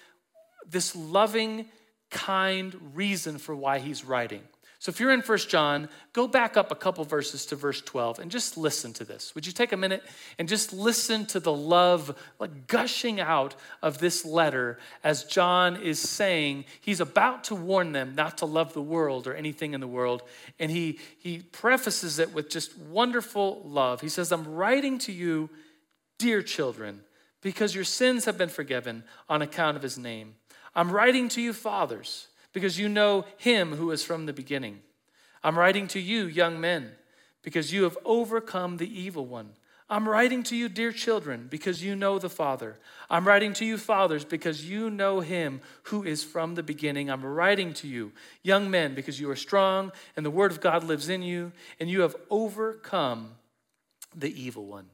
this 0.69 0.95
loving, 0.95 1.65
kind 2.09 2.75
reason 2.93 3.37
for 3.37 3.55
why 3.55 3.79
he's 3.79 4.05
writing. 4.05 4.41
So 4.83 4.89
if 4.89 4.99
you're 4.99 5.13
in 5.13 5.21
First 5.21 5.47
John, 5.47 5.87
go 6.11 6.27
back 6.27 6.57
up 6.57 6.69
a 6.69 6.75
couple 6.75 7.05
verses 7.05 7.45
to 7.45 7.55
verse 7.55 7.79
12 7.79 8.19
and 8.19 8.29
just 8.29 8.57
listen 8.57 8.91
to 8.95 9.05
this. 9.05 9.33
Would 9.33 9.47
you 9.47 9.53
take 9.53 9.71
a 9.71 9.77
minute 9.77 10.03
and 10.37 10.49
just 10.49 10.73
listen 10.73 11.25
to 11.27 11.39
the 11.39 11.53
love 11.53 12.19
like 12.37 12.67
gushing 12.67 13.21
out 13.21 13.55
of 13.81 13.99
this 13.99 14.25
letter 14.25 14.77
as 15.01 15.23
John 15.23 15.77
is 15.77 16.01
saying 16.01 16.65
he's 16.81 16.99
about 16.99 17.45
to 17.45 17.55
warn 17.55 17.93
them 17.93 18.13
not 18.13 18.39
to 18.39 18.45
love 18.45 18.73
the 18.73 18.81
world 18.81 19.25
or 19.25 19.33
anything 19.33 19.73
in 19.73 19.79
the 19.79 19.87
world. 19.87 20.21
And 20.59 20.69
he, 20.69 20.99
he 21.17 21.39
prefaces 21.39 22.19
it 22.19 22.33
with 22.33 22.49
just 22.49 22.77
wonderful 22.77 23.61
love. 23.63 24.01
He 24.01 24.09
says, 24.09 24.33
I'm 24.33 24.45
writing 24.45 24.97
to 24.97 25.13
you, 25.13 25.49
dear 26.17 26.41
children, 26.41 27.01
because 27.41 27.75
your 27.75 27.83
sins 27.83 28.25
have 28.25 28.37
been 28.37 28.49
forgiven 28.49 29.03
on 29.29 29.41
account 29.41 29.77
of 29.77 29.83
his 29.83 29.97
name. 29.97 30.35
I'm 30.75 30.91
writing 30.91 31.29
to 31.29 31.41
you, 31.41 31.53
fathers 31.53 32.27
because 32.53 32.79
you 32.79 32.87
know 32.87 33.25
him 33.37 33.75
who 33.75 33.91
is 33.91 34.05
from 34.05 34.25
the 34.25 34.33
beginning. 34.33 34.79
I'm 35.43 35.57
writing 35.57 35.87
to 35.89 35.99
you, 35.99 36.25
young 36.25 36.61
men, 36.61 36.91
because 37.41 37.73
you 37.73 37.83
have 37.83 37.97
overcome 38.05 38.77
the 38.77 38.99
evil 38.99 39.25
one. 39.25 39.49
I'm 39.89 40.07
writing 40.07 40.43
to 40.43 40.55
you, 40.55 40.69
dear 40.69 40.91
children, 40.93 41.47
because 41.49 41.83
you 41.83 41.95
know 41.95 42.17
the 42.17 42.29
Father. 42.29 42.79
I'm 43.09 43.27
writing 43.27 43.51
to 43.53 43.65
you, 43.65 43.77
fathers, 43.77 44.23
because 44.23 44.67
you 44.67 44.89
know 44.89 45.19
him 45.19 45.61
who 45.83 46.03
is 46.03 46.23
from 46.23 46.55
the 46.55 46.63
beginning. 46.63 47.09
I'm 47.09 47.25
writing 47.25 47.73
to 47.75 47.87
you, 47.87 48.13
young 48.43 48.71
men, 48.71 48.95
because 48.95 49.19
you 49.19 49.29
are 49.29 49.35
strong 49.35 49.91
and 50.15 50.25
the 50.25 50.31
word 50.31 50.51
of 50.51 50.61
God 50.61 50.83
lives 50.83 51.09
in 51.09 51.21
you, 51.21 51.51
and 51.79 51.89
you 51.89 52.01
have 52.01 52.15
overcome 52.29 53.31
the 54.15 54.41
evil 54.41 54.65
one. 54.65 54.85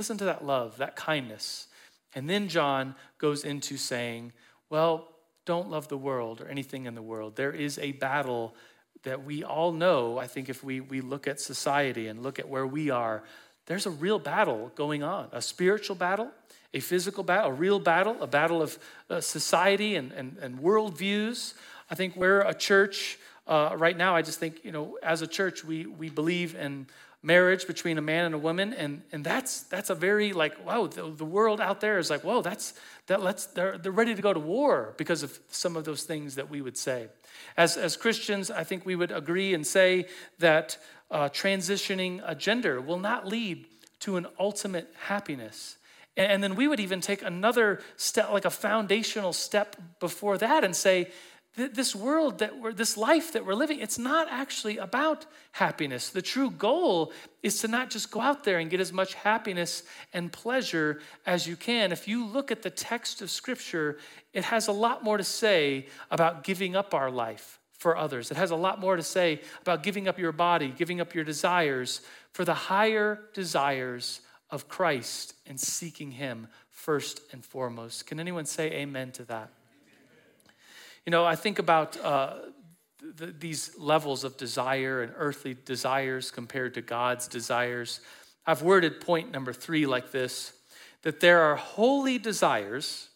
Listen 0.00 0.16
to 0.16 0.24
that 0.24 0.46
love, 0.46 0.78
that 0.78 0.96
kindness. 0.96 1.66
And 2.14 2.26
then 2.26 2.48
John 2.48 2.94
goes 3.18 3.44
into 3.44 3.76
saying, 3.76 4.32
Well, 4.70 5.08
don't 5.44 5.68
love 5.68 5.88
the 5.88 5.98
world 5.98 6.40
or 6.40 6.48
anything 6.48 6.86
in 6.86 6.94
the 6.94 7.02
world. 7.02 7.36
There 7.36 7.52
is 7.52 7.78
a 7.78 7.92
battle 7.92 8.54
that 9.02 9.26
we 9.26 9.44
all 9.44 9.72
know. 9.72 10.16
I 10.16 10.26
think 10.26 10.48
if 10.48 10.64
we, 10.64 10.80
we 10.80 11.02
look 11.02 11.28
at 11.28 11.38
society 11.38 12.06
and 12.06 12.22
look 12.22 12.38
at 12.38 12.48
where 12.48 12.66
we 12.66 12.88
are, 12.88 13.24
there's 13.66 13.84
a 13.84 13.90
real 13.90 14.18
battle 14.18 14.72
going 14.74 15.02
on 15.02 15.28
a 15.32 15.42
spiritual 15.42 15.96
battle, 15.96 16.30
a 16.72 16.80
physical 16.80 17.22
battle, 17.22 17.50
a 17.50 17.52
real 17.52 17.78
battle, 17.78 18.16
a 18.22 18.26
battle 18.26 18.62
of 18.62 18.78
uh, 19.10 19.20
society 19.20 19.96
and, 19.96 20.12
and, 20.12 20.38
and 20.40 20.60
worldviews. 20.60 21.52
I 21.90 21.94
think 21.94 22.16
we're 22.16 22.40
a 22.40 22.54
church 22.54 23.18
uh, 23.46 23.74
right 23.76 23.98
now. 23.98 24.16
I 24.16 24.22
just 24.22 24.40
think, 24.40 24.64
you 24.64 24.72
know, 24.72 24.96
as 25.02 25.20
a 25.20 25.26
church, 25.26 25.62
we, 25.62 25.84
we 25.84 26.08
believe 26.08 26.54
in 26.54 26.86
marriage 27.22 27.66
between 27.66 27.98
a 27.98 28.02
man 28.02 28.24
and 28.24 28.34
a 28.34 28.38
woman 28.38 28.72
and, 28.72 29.02
and 29.12 29.24
that's 29.24 29.62
that's 29.64 29.90
a 29.90 29.94
very 29.94 30.32
like 30.32 30.64
wow 30.64 30.86
the, 30.86 31.02
the 31.02 31.24
world 31.24 31.60
out 31.60 31.80
there 31.80 31.98
is 31.98 32.08
like 32.08 32.24
whoa 32.24 32.40
that's 32.40 32.72
that 33.08 33.22
let's 33.22 33.46
they're, 33.46 33.76
they're 33.76 33.92
ready 33.92 34.14
to 34.14 34.22
go 34.22 34.32
to 34.32 34.40
war 34.40 34.94
because 34.96 35.22
of 35.22 35.38
some 35.48 35.76
of 35.76 35.84
those 35.84 36.04
things 36.04 36.36
that 36.36 36.48
we 36.48 36.62
would 36.62 36.78
say. 36.78 37.08
As 37.56 37.76
as 37.76 37.96
christians 37.96 38.50
i 38.50 38.64
think 38.64 38.86
we 38.86 38.96
would 38.96 39.12
agree 39.12 39.52
and 39.52 39.66
say 39.66 40.06
that 40.38 40.78
uh, 41.10 41.28
transitioning 41.28 42.22
a 42.24 42.34
gender 42.34 42.80
will 42.80 42.98
not 42.98 43.26
lead 43.26 43.66
to 44.00 44.16
an 44.16 44.26
ultimate 44.38 44.92
happiness. 45.06 45.76
And, 46.16 46.32
and 46.32 46.42
then 46.42 46.54
we 46.54 46.68
would 46.68 46.80
even 46.80 47.00
take 47.00 47.22
another 47.22 47.80
step 47.96 48.30
like 48.30 48.44
a 48.44 48.50
foundational 48.50 49.32
step 49.32 49.76
before 49.98 50.38
that 50.38 50.64
and 50.64 50.74
say 50.74 51.10
this 51.56 51.96
world 51.96 52.38
that 52.38 52.58
we're, 52.58 52.72
this 52.72 52.96
life 52.96 53.32
that 53.32 53.44
we're 53.44 53.54
living, 53.54 53.80
it's 53.80 53.98
not 53.98 54.28
actually 54.30 54.78
about 54.78 55.26
happiness. 55.52 56.10
The 56.10 56.22
true 56.22 56.50
goal 56.50 57.12
is 57.42 57.60
to 57.60 57.68
not 57.68 57.90
just 57.90 58.10
go 58.10 58.20
out 58.20 58.44
there 58.44 58.58
and 58.58 58.70
get 58.70 58.80
as 58.80 58.92
much 58.92 59.14
happiness 59.14 59.82
and 60.12 60.32
pleasure 60.32 61.00
as 61.26 61.46
you 61.46 61.56
can. 61.56 61.90
If 61.90 62.06
you 62.06 62.24
look 62.24 62.52
at 62.52 62.62
the 62.62 62.70
text 62.70 63.20
of 63.20 63.30
Scripture, 63.30 63.98
it 64.32 64.44
has 64.44 64.68
a 64.68 64.72
lot 64.72 65.02
more 65.02 65.16
to 65.16 65.24
say 65.24 65.86
about 66.10 66.44
giving 66.44 66.76
up 66.76 66.94
our 66.94 67.10
life 67.10 67.58
for 67.78 67.96
others. 67.96 68.30
It 68.30 68.36
has 68.36 68.52
a 68.52 68.56
lot 68.56 68.78
more 68.78 68.96
to 68.96 69.02
say 69.02 69.40
about 69.62 69.82
giving 69.82 70.06
up 70.06 70.18
your 70.18 70.32
body, 70.32 70.72
giving 70.76 71.00
up 71.00 71.14
your 71.14 71.24
desires 71.24 72.02
for 72.32 72.44
the 72.44 72.54
higher 72.54 73.20
desires 73.34 74.20
of 74.50 74.68
Christ 74.68 75.34
and 75.46 75.58
seeking 75.58 76.12
Him 76.12 76.46
first 76.68 77.22
and 77.32 77.44
foremost. 77.44 78.06
Can 78.06 78.20
anyone 78.20 78.44
say 78.44 78.70
amen 78.72 79.12
to 79.12 79.24
that? 79.24 79.50
You 81.06 81.10
know, 81.10 81.24
I 81.24 81.36
think 81.36 81.58
about 81.58 81.98
uh, 82.02 82.34
the, 83.16 83.26
these 83.26 83.72
levels 83.78 84.24
of 84.24 84.36
desire 84.36 85.02
and 85.02 85.12
earthly 85.16 85.56
desires 85.64 86.30
compared 86.30 86.74
to 86.74 86.82
God's 86.82 87.26
desires. 87.26 88.00
I've 88.46 88.62
worded 88.62 89.00
point 89.00 89.32
number 89.32 89.52
three 89.52 89.86
like 89.86 90.12
this 90.12 90.52
that 91.02 91.20
there 91.20 91.40
are 91.40 91.56
holy 91.56 92.18
desires 92.18 93.08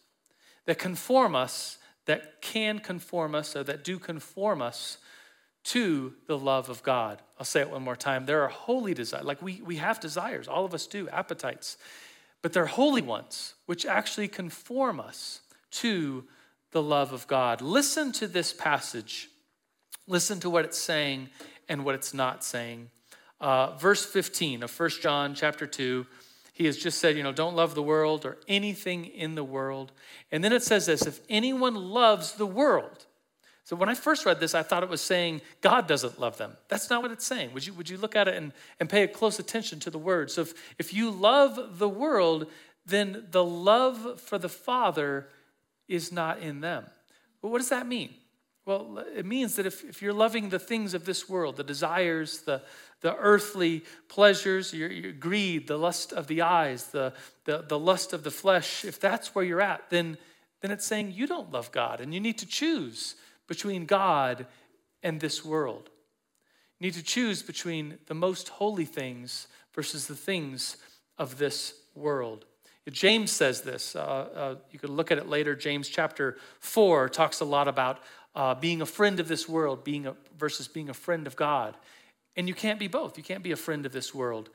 that 0.65 0.79
conform 0.79 1.35
us, 1.35 1.77
that 2.05 2.41
can 2.41 2.79
conform 2.79 3.35
us, 3.35 3.55
or 3.55 3.63
that 3.63 3.83
do 3.83 3.99
conform 3.99 4.59
us 4.59 4.97
to 5.65 6.13
the 6.25 6.37
love 6.37 6.69
of 6.69 6.81
God. 6.81 7.21
I'll 7.39 7.45
say 7.45 7.61
it 7.61 7.69
one 7.69 7.83
more 7.83 7.95
time. 7.95 8.25
There 8.25 8.41
are 8.41 8.47
holy 8.47 8.95
desires. 8.95 9.25
Like 9.25 9.41
we, 9.41 9.61
we 9.61 9.75
have 9.75 9.99
desires, 9.99 10.47
all 10.47 10.65
of 10.65 10.73
us 10.73 10.87
do, 10.87 11.07
appetites. 11.09 11.77
But 12.41 12.53
they're 12.53 12.65
holy 12.65 13.01
ones, 13.01 13.55
which 13.65 13.85
actually 13.85 14.27
conform 14.27 14.99
us 14.99 15.41
to 15.71 16.23
the 16.75 16.83
love 16.83 17.13
of 17.13 17.25
God. 17.25 17.61
Listen 17.61 18.11
to 18.11 18.27
this 18.27 18.51
passage. 18.51 19.29
Listen 20.07 20.41
to 20.41 20.49
what 20.49 20.65
it's 20.65 20.77
saying 20.77 21.29
and 21.69 21.85
what 21.85 21.95
it's 21.95 22.13
not 22.13 22.43
saying. 22.43 22.89
Uh, 23.39 23.77
verse 23.77 24.05
15 24.05 24.61
of 24.61 24.77
1 24.77 24.89
John 25.01 25.35
chapter 25.35 25.65
2, 25.65 26.05
he 26.51 26.65
has 26.65 26.75
just 26.75 26.99
said, 26.99 27.15
you 27.15 27.23
know, 27.23 27.31
don't 27.31 27.55
love 27.55 27.75
the 27.75 27.81
world 27.81 28.25
or 28.25 28.35
anything 28.49 29.05
in 29.05 29.35
the 29.35 29.43
world. 29.43 29.93
And 30.33 30.43
then 30.43 30.51
it 30.51 30.63
says 30.63 30.85
this 30.85 31.03
if 31.03 31.21
anyone 31.29 31.75
loves 31.75 32.33
the 32.33 32.45
world, 32.45 33.05
so 33.63 33.77
when 33.77 33.87
I 33.87 33.93
first 33.93 34.25
read 34.25 34.41
this, 34.41 34.53
I 34.53 34.61
thought 34.61 34.83
it 34.83 34.89
was 34.89 34.99
saying 34.99 35.43
God 35.61 35.87
doesn't 35.87 36.19
love 36.19 36.37
them. 36.37 36.57
That's 36.67 36.89
not 36.89 37.01
what 37.01 37.11
it's 37.11 37.25
saying. 37.25 37.53
Would 37.53 37.65
you, 37.65 37.73
would 37.75 37.89
you 37.89 37.97
look 37.97 38.17
at 38.17 38.27
it 38.27 38.35
and, 38.35 38.51
and 38.81 38.89
pay 38.89 39.03
a 39.03 39.07
close 39.07 39.39
attention 39.39 39.79
to 39.79 39.89
the 39.89 39.97
words? 39.97 40.33
So 40.33 40.41
if, 40.41 40.53
if 40.77 40.93
you 40.93 41.09
love 41.09 41.79
the 41.79 41.87
world, 41.87 42.47
then 42.85 43.27
the 43.31 43.45
love 43.45 44.19
for 44.19 44.37
the 44.37 44.49
Father 44.49 45.29
is 45.87 46.11
not 46.11 46.39
in 46.39 46.61
them. 46.61 46.85
But 47.41 47.49
what 47.49 47.59
does 47.59 47.69
that 47.69 47.87
mean? 47.87 48.13
Well, 48.65 49.03
it 49.15 49.25
means 49.25 49.55
that 49.55 49.67
if, 49.67 49.83
if 49.83 50.01
you're 50.01 50.13
loving 50.13 50.49
the 50.49 50.57
things 50.57 50.95
of 50.95 51.05
this 51.05 51.29
world, 51.29 51.55
the 51.55 51.63
desires, 51.63 52.41
the, 52.41 52.63
the 53.01 53.15
earthly 53.15 53.83
pleasures, 54.09 54.73
your, 54.73 54.91
your 54.91 55.11
greed, 55.11 55.67
the 55.67 55.77
lust 55.77 56.11
of 56.11 56.25
the 56.25 56.41
eyes, 56.41 56.87
the, 56.87 57.13
the, 57.43 57.63
the 57.67 57.77
lust 57.77 58.11
of 58.11 58.23
the 58.23 58.31
flesh, 58.31 58.83
if 58.83 58.99
that's 58.99 59.35
where 59.35 59.45
you're 59.45 59.61
at, 59.61 59.89
then, 59.91 60.17
then 60.61 60.71
it's 60.71 60.85
saying 60.85 61.11
you 61.11 61.27
don't 61.27 61.51
love 61.51 61.71
God 61.71 62.01
and 62.01 62.11
you 62.11 62.19
need 62.19 62.39
to 62.39 62.47
choose 62.47 63.15
between 63.47 63.85
God 63.85 64.47
and 65.03 65.19
this 65.19 65.45
world. 65.45 65.91
You 66.79 66.87
need 66.87 66.95
to 66.95 67.03
choose 67.03 67.43
between 67.43 67.99
the 68.07 68.15
most 68.15 68.49
holy 68.49 68.85
things 68.85 69.47
versus 69.73 70.07
the 70.07 70.15
things 70.15 70.77
of 71.19 71.37
this 71.37 71.75
world. 71.93 72.45
James 72.91 73.31
says 73.31 73.61
this. 73.61 73.95
Uh, 73.95 73.99
uh, 73.99 74.55
you 74.71 74.79
could 74.79 74.91
look 74.91 75.11
at 75.11 75.17
it 75.17 75.27
later. 75.27 75.55
James 75.55 75.89
chapter 75.89 76.37
4 76.59 77.09
talks 77.09 77.39
a 77.39 77.45
lot 77.45 77.67
about 77.67 77.99
uh, 78.35 78.53
being 78.53 78.81
a 78.81 78.85
friend 78.85 79.19
of 79.19 79.27
this 79.27 79.49
world 79.49 79.83
being 79.83 80.05
a, 80.05 80.15
versus 80.37 80.67
being 80.67 80.89
a 80.89 80.93
friend 80.93 81.25
of 81.25 81.35
God. 81.35 81.75
And 82.35 82.47
you 82.47 82.53
can't 82.53 82.79
be 82.79 82.87
both. 82.87 83.17
You 83.17 83.23
can't 83.23 83.43
be 83.43 83.51
a 83.51 83.57
friend 83.57 83.85
of 83.85 83.91
this 83.91 84.13
world 84.13 84.49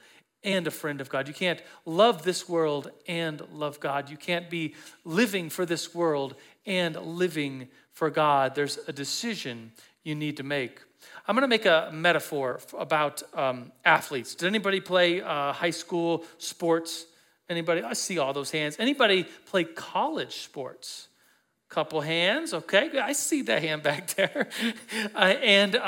and 0.44 0.66
a 0.66 0.70
friend 0.70 1.00
of 1.00 1.08
God. 1.08 1.28
You 1.28 1.34
can't 1.34 1.62
love 1.84 2.22
this 2.22 2.48
world 2.48 2.90
and 3.08 3.42
love 3.52 3.80
God. 3.80 4.10
You 4.10 4.16
can't 4.16 4.48
be 4.48 4.74
living 5.04 5.50
for 5.50 5.66
this 5.66 5.94
world 5.94 6.34
and 6.66 6.96
living 6.96 7.68
for 7.92 8.10
God. 8.10 8.54
There's 8.54 8.78
a 8.86 8.92
decision 8.92 9.72
you 10.04 10.14
need 10.14 10.36
to 10.36 10.42
make. 10.42 10.80
I'm 11.26 11.34
going 11.34 11.42
to 11.42 11.48
make 11.48 11.66
a 11.66 11.90
metaphor 11.92 12.60
about 12.78 13.22
um, 13.34 13.72
athletes. 13.84 14.34
Did 14.34 14.46
anybody 14.46 14.80
play 14.80 15.20
uh, 15.20 15.52
high 15.52 15.70
school 15.70 16.24
sports? 16.38 17.06
Anybody? 17.50 17.82
I 17.82 17.94
see 17.94 18.18
all 18.18 18.32
those 18.32 18.52
hands. 18.52 18.76
Anybody 18.78 19.24
play 19.46 19.64
college 19.64 20.36
sports? 20.36 21.08
Couple 21.68 22.00
hands, 22.00 22.52
okay. 22.52 22.98
I 22.98 23.12
see 23.12 23.42
that 23.42 23.62
hand 23.62 23.84
back 23.84 24.08
there. 24.16 24.48
uh, 25.14 25.18
and 25.18 25.76
uh, 25.76 25.80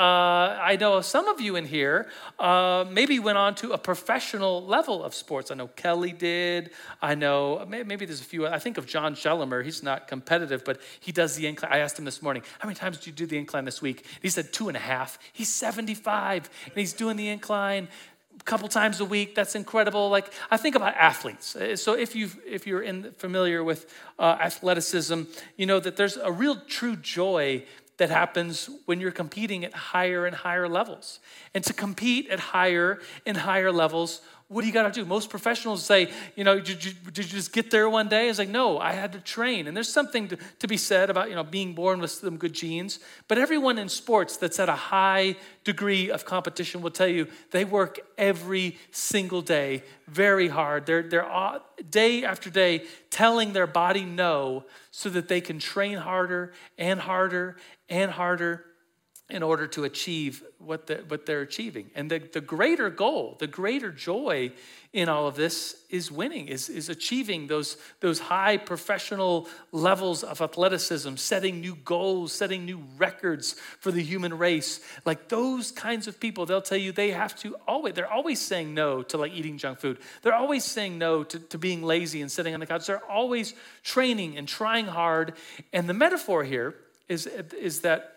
I 0.61 0.77
know 0.79 1.01
some 1.01 1.27
of 1.27 1.41
you 1.41 1.57
in 1.57 1.65
here 1.65 2.07
uh, 2.39 2.85
maybe 2.89 3.19
went 3.19 3.37
on 3.37 3.55
to 3.55 3.73
a 3.73 3.77
professional 3.77 4.65
level 4.65 5.03
of 5.03 5.13
sports. 5.13 5.51
I 5.51 5.55
know 5.55 5.67
Kelly 5.67 6.13
did. 6.13 6.71
I 7.01 7.15
know 7.15 7.65
maybe 7.67 8.05
there's 8.05 8.21
a 8.21 8.23
few. 8.23 8.47
I 8.47 8.59
think 8.59 8.77
of 8.77 8.85
John 8.85 9.13
Schellemer. 9.13 9.61
He's 9.61 9.83
not 9.83 10.07
competitive, 10.07 10.63
but 10.63 10.79
he 11.01 11.11
does 11.11 11.35
the 11.35 11.47
incline. 11.47 11.73
I 11.73 11.79
asked 11.79 11.99
him 11.99 12.05
this 12.05 12.21
morning, 12.21 12.43
how 12.59 12.67
many 12.69 12.75
times 12.75 12.99
did 12.99 13.07
you 13.07 13.13
do 13.13 13.25
the 13.25 13.37
incline 13.37 13.65
this 13.65 13.81
week? 13.81 14.05
He 14.21 14.29
said 14.29 14.53
two 14.53 14.69
and 14.69 14.77
a 14.77 14.81
half. 14.81 15.19
He's 15.33 15.53
75 15.53 16.49
and 16.63 16.75
he's 16.75 16.93
doing 16.93 17.17
the 17.17 17.27
incline 17.27 17.89
couple 18.45 18.67
times 18.67 18.99
a 18.99 19.05
week 19.05 19.35
that's 19.35 19.55
incredible. 19.55 20.09
Like 20.09 20.33
i 20.51 20.57
think 20.57 20.75
about 20.75 20.95
athletes. 20.95 21.55
Uh, 21.55 21.75
so 21.75 21.93
if 21.93 22.15
you 22.15 22.29
if 22.45 22.67
you're 22.67 22.81
in, 22.81 23.11
familiar 23.13 23.63
with 23.63 23.93
uh, 24.19 24.37
athleticism 24.39 25.23
you 25.57 25.65
know 25.65 25.79
that 25.79 25.95
there's 25.95 26.17
a 26.17 26.31
real 26.31 26.57
true 26.67 26.95
joy 26.95 27.63
that 27.97 28.09
happens 28.09 28.69
when 28.85 28.99
you're 28.99 29.11
competing 29.11 29.63
at 29.63 29.73
higher 29.73 30.25
and 30.25 30.35
higher 30.35 30.67
levels. 30.67 31.19
And 31.53 31.63
to 31.65 31.73
compete 31.73 32.29
at 32.29 32.39
higher 32.39 32.99
and 33.25 33.37
higher 33.37 33.71
levels 33.71 34.21
what 34.53 34.61
do 34.61 34.67
you 34.67 34.73
got 34.73 34.83
to 34.83 34.91
do? 34.91 35.05
Most 35.05 35.29
professionals 35.29 35.83
say, 35.83 36.11
you 36.35 36.43
know, 36.43 36.59
did 36.59 36.85
you, 36.85 36.93
did 37.11 37.25
you, 37.25 37.31
just 37.31 37.51
get 37.51 37.71
there 37.71 37.89
one 37.89 38.07
day? 38.07 38.29
It's 38.29 38.37
like, 38.37 38.49
no, 38.49 38.77
I 38.77 38.93
had 38.93 39.11
to 39.13 39.19
train. 39.19 39.67
And 39.67 39.75
there's 39.75 39.91
something 39.91 40.27
to, 40.27 40.37
to 40.59 40.67
be 40.67 40.77
said 40.77 41.09
about, 41.09 41.29
you 41.29 41.35
know, 41.35 41.43
being 41.43 41.73
born 41.73 41.99
with 41.99 42.11
some 42.11 42.37
good 42.37 42.53
genes. 42.53 42.99
But 43.27 43.39
everyone 43.39 43.79
in 43.79 43.89
sports 43.89 44.37
that's 44.37 44.59
at 44.59 44.69
a 44.69 44.75
high 44.75 45.35
degree 45.63 46.11
of 46.11 46.25
competition 46.25 46.81
will 46.81 46.91
tell 46.91 47.07
you 47.07 47.27
they 47.49 47.65
work 47.65 47.99
every 48.17 48.77
single 48.91 49.41
day 49.41 49.83
very 50.07 50.47
hard. 50.47 50.85
They're, 50.85 51.03
they're 51.03 51.59
day 51.89 52.23
after 52.23 52.49
day 52.49 52.85
telling 53.09 53.53
their 53.53 53.67
body 53.67 54.05
no 54.05 54.65
so 54.91 55.09
that 55.09 55.27
they 55.27 55.41
can 55.41 55.57
train 55.57 55.97
harder 55.97 56.53
and 56.77 56.99
harder 56.99 57.57
and 57.89 58.11
harder 58.11 58.65
in 59.29 59.41
order 59.41 59.65
to 59.65 59.85
achieve 59.85 60.43
what, 60.59 60.87
the, 60.87 60.95
what 61.07 61.25
they're 61.25 61.41
achieving. 61.41 61.89
And 61.95 62.11
the, 62.11 62.19
the 62.19 62.41
greater 62.41 62.89
goal, 62.89 63.37
the 63.39 63.47
greater 63.47 63.89
joy 63.89 64.51
in 64.91 65.07
all 65.07 65.27
of 65.27 65.35
this 65.35 65.85
is 65.89 66.11
winning, 66.11 66.49
is, 66.49 66.67
is 66.67 66.89
achieving 66.89 67.47
those, 67.47 67.77
those 68.01 68.19
high 68.19 68.57
professional 68.57 69.47
levels 69.71 70.23
of 70.23 70.41
athleticism, 70.41 71.15
setting 71.15 71.61
new 71.61 71.75
goals, 71.75 72.33
setting 72.33 72.65
new 72.65 72.83
records 72.97 73.53
for 73.79 73.91
the 73.91 74.03
human 74.03 74.37
race. 74.37 74.81
Like 75.05 75.29
those 75.29 75.71
kinds 75.71 76.07
of 76.07 76.19
people, 76.19 76.45
they'll 76.45 76.61
tell 76.61 76.77
you 76.77 76.91
they 76.91 77.11
have 77.11 77.33
to 77.37 77.55
always, 77.65 77.93
they're 77.93 78.11
always 78.11 78.41
saying 78.41 78.73
no 78.73 79.03
to 79.03 79.17
like 79.17 79.31
eating 79.31 79.57
junk 79.57 79.79
food. 79.79 79.99
They're 80.21 80.35
always 80.35 80.65
saying 80.65 80.97
no 80.97 81.23
to, 81.23 81.39
to 81.39 81.57
being 81.57 81.81
lazy 81.81 82.21
and 82.21 82.31
sitting 82.31 82.53
on 82.53 82.59
the 82.59 82.67
couch. 82.67 82.87
They're 82.87 83.09
always 83.09 83.53
training 83.83 84.37
and 84.37 84.49
trying 84.49 84.85
hard. 84.85 85.33
And 85.71 85.87
the 85.87 85.93
metaphor 85.93 86.43
here 86.43 86.75
is, 87.07 87.25
is 87.25 87.81
that 87.81 88.12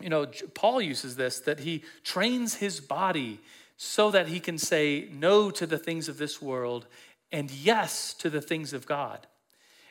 you 0.00 0.08
know, 0.08 0.26
Paul 0.54 0.80
uses 0.80 1.16
this 1.16 1.40
that 1.40 1.60
he 1.60 1.82
trains 2.04 2.56
his 2.56 2.80
body 2.80 3.40
so 3.76 4.10
that 4.10 4.28
he 4.28 4.40
can 4.40 4.58
say 4.58 5.08
no 5.12 5.50
to 5.50 5.66
the 5.66 5.78
things 5.78 6.08
of 6.08 6.18
this 6.18 6.40
world 6.40 6.86
and 7.32 7.50
yes 7.50 8.14
to 8.14 8.30
the 8.30 8.40
things 8.40 8.72
of 8.72 8.86
God. 8.86 9.26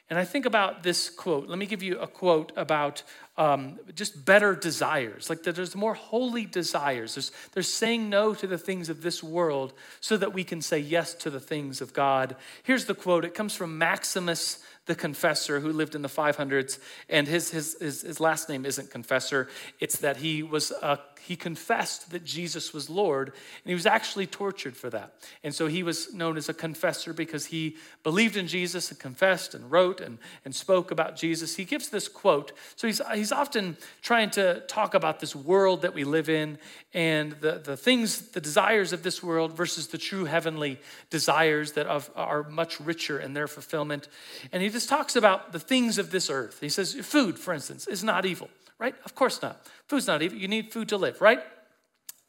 And 0.08 0.20
I 0.20 0.24
think 0.24 0.46
about 0.46 0.84
this 0.84 1.10
quote. 1.10 1.48
Let 1.48 1.58
me 1.58 1.66
give 1.66 1.82
you 1.82 1.98
a 1.98 2.06
quote 2.06 2.52
about 2.56 3.02
um, 3.38 3.80
just 3.96 4.24
better 4.24 4.54
desires. 4.54 5.32
Like 5.32 5.42
there's 5.42 5.76
more 5.76 5.96
holy 5.96 6.46
desires. 6.46 7.16
There's, 7.16 7.32
there's 7.54 7.68
saying 7.74 8.08
no 8.08 8.36
to 8.36 8.46
the 8.46 8.60
things 8.60 8.90
of 8.90 9.02
this 9.02 9.24
world 9.24 9.74
so 10.02 10.16
that 10.18 10.32
we 10.32 10.44
can 10.44 10.62
say 10.62 10.78
yes 10.78 11.16
to 11.16 11.32
the 11.32 11.40
things 11.40 11.82
of 11.82 11.92
God. 11.92 12.36
Here's 12.62 12.86
the 12.86 12.94
quote. 12.94 13.26
It 13.26 13.34
comes 13.34 13.56
from 13.56 13.80
Maximus 13.80 14.60
the 14.86 14.96
confessor 14.96 15.60
who 15.60 15.72
lived 15.72 15.96
in 15.96 16.02
the 16.02 16.10
500s, 16.10 16.80
and 17.10 17.28
his, 17.28 17.52
his, 17.52 17.76
his, 17.80 18.02
his 18.02 18.20
last 18.20 18.50
name 18.50 18.66
isn't 18.66 18.92
confessor. 18.92 19.48
It's 19.80 19.98
that 20.00 20.18
he 20.18 20.44
was 20.44 20.72
a 20.72 21.00
he 21.26 21.36
confessed 21.36 22.12
that 22.12 22.24
Jesus 22.24 22.72
was 22.72 22.88
Lord, 22.88 23.30
and 23.30 23.70
he 23.70 23.74
was 23.74 23.88
actually 23.88 24.28
tortured 24.28 24.78
for 24.78 24.92
that. 24.92 25.16
And 25.44 25.56
so 25.56 25.66
he 25.66 25.82
was 25.82 26.14
known 26.14 26.38
as 26.38 26.50
a 26.50 26.54
confessor 26.54 27.14
because 27.14 27.48
he 27.48 27.78
believed 28.04 28.38
in 28.38 28.48
Jesus 28.48 28.92
and 28.92 29.00
confessed 29.00 29.56
and 29.56 29.72
wrote 29.72 30.02
and, 30.02 30.20
and 30.46 30.54
spoke 30.54 30.92
about 30.92 31.16
Jesus. 31.16 31.56
He 31.56 31.66
gives 31.66 31.90
this 31.90 32.08
quote. 32.08 32.52
So 32.76 32.86
he's, 32.86 33.02
he's 33.16 33.32
often 33.32 33.76
trying 34.04 34.30
to 34.32 34.62
talk 34.68 34.94
about 34.94 35.20
this 35.20 35.36
world 35.36 35.82
that 35.82 35.96
we 35.96 36.04
live 36.04 36.30
in 36.30 36.60
and 36.94 37.32
the, 37.42 37.54
the 37.54 37.76
things, 37.76 38.30
the 38.30 38.42
desires 38.42 38.94
of 38.94 39.02
this 39.02 39.24
world 39.24 39.54
versus 39.54 39.88
the 39.88 39.98
true 39.98 40.26
heavenly 40.26 40.80
desires 41.10 41.72
that 41.72 41.88
are 42.16 42.44
much 42.44 42.80
richer 42.80 43.20
in 43.20 43.34
their 43.34 43.48
fulfillment. 43.48 44.08
And 44.52 44.62
he 44.62 44.70
just 44.70 44.90
talks 44.90 45.16
about 45.16 45.54
the 45.54 45.60
things 45.60 45.98
of 45.98 46.12
this 46.12 46.30
earth. 46.30 46.60
He 46.62 46.70
says, 46.70 46.94
food, 46.94 47.40
for 47.40 47.52
instance, 47.52 47.88
is 47.88 48.04
not 48.04 48.28
evil 48.28 48.50
right? 48.80 48.96
Of 49.06 49.16
course 49.16 49.42
not. 49.42 49.66
Food's 49.88 50.08
not 50.08 50.22
evil. 50.22 50.38
You 50.38 50.48
need 50.48 50.72
food 50.72 50.90
to 50.90 50.98
live, 50.98 51.22
right? 51.22 51.40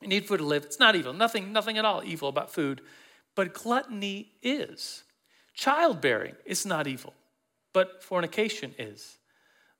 You 0.00 0.08
need 0.08 0.26
food 0.26 0.38
to 0.38 0.44
live. 0.44 0.64
It's 0.64 0.78
not 0.78 0.94
evil. 0.94 1.12
Nothing, 1.12 1.52
nothing 1.52 1.78
at 1.78 1.84
all 1.84 2.02
evil 2.04 2.28
about 2.28 2.52
food. 2.52 2.82
But 3.34 3.54
gluttony 3.54 4.32
is. 4.42 5.04
Childbearing 5.54 6.34
is 6.44 6.66
not 6.66 6.86
evil, 6.86 7.14
but 7.72 8.02
fornication 8.02 8.74
is. 8.78 9.16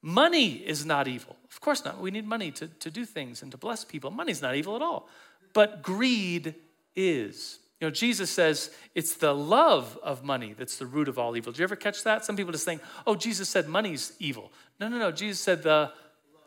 Money 0.02 0.52
is 0.52 0.87
not 0.87 1.09
evil. 1.09 1.37
Of 1.50 1.61
course 1.61 1.85
not. 1.85 2.00
We 2.00 2.11
need 2.11 2.26
money 2.26 2.50
to, 2.52 2.68
to 2.68 2.90
do 2.90 3.05
things 3.05 3.42
and 3.42 3.50
to 3.52 3.59
bless 3.59 3.85
people. 3.85 4.11
Money's 4.11 4.40
not 4.40 4.55
evil 4.55 4.76
at 4.76 4.83
all. 4.83 5.09
But 5.52 5.83
greed 5.83 6.55
is. 6.94 7.59
You 7.81 7.88
know, 7.88 7.90
Jesus 7.90 8.31
says 8.31 8.70
it's 8.94 9.14
the 9.14 9.35
love 9.35 9.98
of 10.02 10.24
money 10.24 10.55
that's 10.57 10.79
the 10.79 10.87
root 10.87 11.09
of 11.09 11.18
all 11.18 11.37
evil. 11.37 11.52
Do 11.52 11.59
you 11.59 11.64
ever 11.64 11.76
catch 11.76 12.05
that? 12.05 12.24
Some 12.24 12.37
people 12.37 12.52
just 12.52 12.64
think, 12.64 12.81
oh, 13.07 13.16
Jesus 13.16 13.48
said 13.48 13.68
money's 13.68 14.12
evil. 14.18 14.50
No, 14.81 14.88
no, 14.88 14.98
no. 14.98 15.12
Jesus 15.12 15.40
said 15.40 15.62
the 15.62 15.92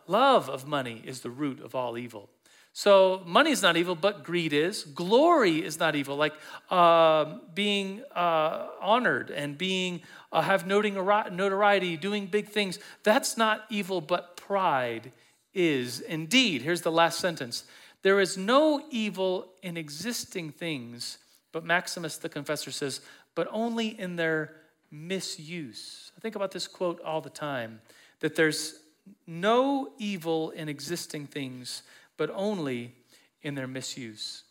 Love 0.10 0.50
of 0.50 0.68
money 0.68 1.04
is 1.06 1.22
the 1.22 1.30
root 1.30 1.62
of 1.62 1.76
all 1.76 1.96
evil. 1.96 2.32
So 2.74 3.22
money 3.28 3.52
is 3.52 3.62
not 3.62 3.78
evil, 3.78 3.94
but 3.94 4.24
greed 4.24 4.54
is. 4.54 4.84
Glory 4.84 5.64
is 5.64 5.80
not 5.80 5.96
evil, 5.96 6.16
like 6.16 6.34
uh, 6.72 7.38
being 7.54 8.02
uh, 8.16 8.70
honored 8.82 9.30
and 9.30 9.56
being 9.56 10.02
uh, 10.32 10.42
have 10.42 10.66
notoriety, 10.66 11.96
doing 11.96 12.26
big 12.26 12.50
things. 12.50 12.80
That's 13.04 13.38
not 13.38 13.66
evil, 13.70 14.02
but 14.02 14.36
pride 14.36 15.12
is 15.54 16.00
indeed. 16.00 16.64
Here's 16.64 16.82
the 16.82 16.92
last 16.92 17.20
sentence: 17.20 17.66
There 18.02 18.20
is 18.20 18.36
no 18.36 18.84
evil 18.90 19.54
in 19.62 19.78
existing 19.78 20.54
things, 20.54 21.20
but 21.52 21.64
Maximus 21.64 22.18
the 22.18 22.30
confessor 22.30 22.72
says, 22.72 23.02
but 23.36 23.48
only 23.52 24.00
in 24.00 24.16
their 24.16 24.56
misuse. 24.90 26.12
I 26.18 26.20
think 26.20 26.36
about 26.36 26.52
this 26.52 26.68
quote 26.68 27.00
all 27.02 27.22
the 27.22 27.30
time: 27.30 27.82
that 28.22 28.36
there's 28.36 28.80
no 29.28 29.92
evil 29.98 30.52
in 30.52 30.70
existing 30.70 31.28
things, 31.28 31.84
but 32.18 32.30
only 32.34 32.96
in 33.42 33.56
their 33.56 33.68
misuse. 33.68 34.44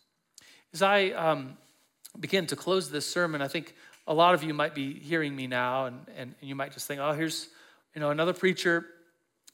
As 0.72 0.82
I 0.82 1.10
um, 1.10 1.56
begin 2.18 2.46
to 2.46 2.56
close 2.56 2.90
this 2.90 3.06
sermon, 3.06 3.42
I 3.42 3.48
think 3.48 3.74
a 4.06 4.14
lot 4.14 4.34
of 4.34 4.42
you 4.42 4.54
might 4.54 4.74
be 4.74 4.98
hearing 4.98 5.34
me 5.36 5.46
now, 5.46 5.86
and, 5.86 6.06
and 6.16 6.34
you 6.40 6.54
might 6.54 6.72
just 6.72 6.86
think, 6.86 7.00
oh, 7.00 7.12
here's 7.12 7.48
you 7.94 8.00
know 8.00 8.10
another 8.10 8.32
preacher 8.32 8.86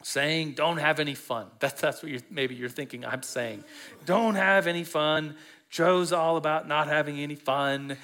saying, 0.03 0.53
don't 0.53 0.79
have 0.79 1.01
any 1.01 1.15
fun. 1.15 1.47
That, 1.61 1.79
that's 1.79 2.03
what 2.03 2.13
you're, 2.13 2.21
maybe 2.31 2.55
you're 2.55 2.69
thinking 2.69 3.05
I'm 3.05 3.23
saying. 3.23 3.65
Don't 4.05 4.35
have 4.35 4.67
any 4.67 4.85
fun. 4.85 5.37
Joe's 5.71 6.13
all 6.13 6.37
about 6.37 6.69
not 6.69 6.89
having 6.89 7.19
any 7.19 7.35
fun. 7.35 7.97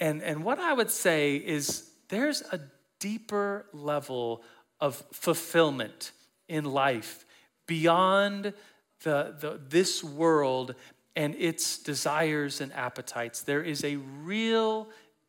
And, 0.00 0.22
and 0.22 0.44
what 0.44 0.58
I 0.58 0.72
would 0.72 0.90
say 0.90 1.36
is 1.36 1.90
there's 2.08 2.42
a 2.52 2.60
deeper 3.00 3.66
level 3.72 4.42
of 4.80 5.02
fulfillment 5.12 6.12
in 6.48 6.64
life 6.64 7.24
beyond 7.66 8.52
the, 9.04 9.34
the, 9.38 9.60
this 9.68 10.02
world 10.02 10.74
and 11.14 11.34
its 11.36 11.78
desires 11.78 12.60
and 12.60 12.72
appetites. 12.72 13.42
There 13.42 13.62
is 13.62 13.84
a 13.84 13.96
real 13.96 14.88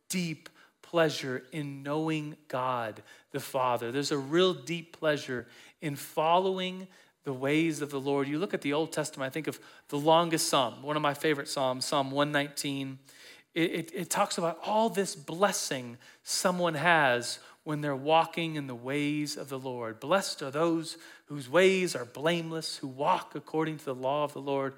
deep 0.09 0.49
pleasure 0.81 1.43
in 1.51 1.83
knowing 1.83 2.35
God 2.47 3.03
the 3.31 3.39
Father. 3.39 3.91
There's 3.91 4.11
a 4.11 4.17
real 4.17 4.53
deep 4.53 4.97
pleasure 4.97 5.47
in 5.81 5.95
following 5.95 6.87
the 7.23 7.33
ways 7.33 7.81
of 7.81 7.91
the 7.91 7.99
Lord. 7.99 8.27
You 8.27 8.39
look 8.39 8.53
at 8.53 8.61
the 8.61 8.73
Old 8.73 8.91
Testament, 8.91 9.29
I 9.29 9.33
think 9.33 9.47
of 9.47 9.59
the 9.89 9.97
longest 9.97 10.49
psalm, 10.49 10.81
one 10.81 10.95
of 10.95 11.01
my 11.01 11.13
favorite 11.13 11.47
psalms, 11.47 11.85
Psalm 11.85 12.11
119. 12.11 12.97
It, 13.53 13.61
it, 13.61 13.91
it 13.93 14.09
talks 14.09 14.37
about 14.37 14.59
all 14.65 14.89
this 14.89 15.15
blessing 15.15 15.97
someone 16.23 16.75
has 16.75 17.39
when 17.69 17.81
they're 17.81 17.95
walking 17.95 18.55
in 18.55 18.65
the 18.65 18.73
ways 18.73 19.37
of 19.37 19.47
the 19.47 19.59
Lord. 19.59 19.99
Blessed 19.99 20.41
are 20.41 20.49
those 20.49 20.97
whose 21.27 21.47
ways 21.47 21.95
are 21.95 22.03
blameless, 22.03 22.77
who 22.77 22.87
walk 22.87 23.35
according 23.35 23.77
to 23.77 23.85
the 23.85 23.93
law 23.93 24.23
of 24.23 24.33
the 24.33 24.41
Lord. 24.41 24.73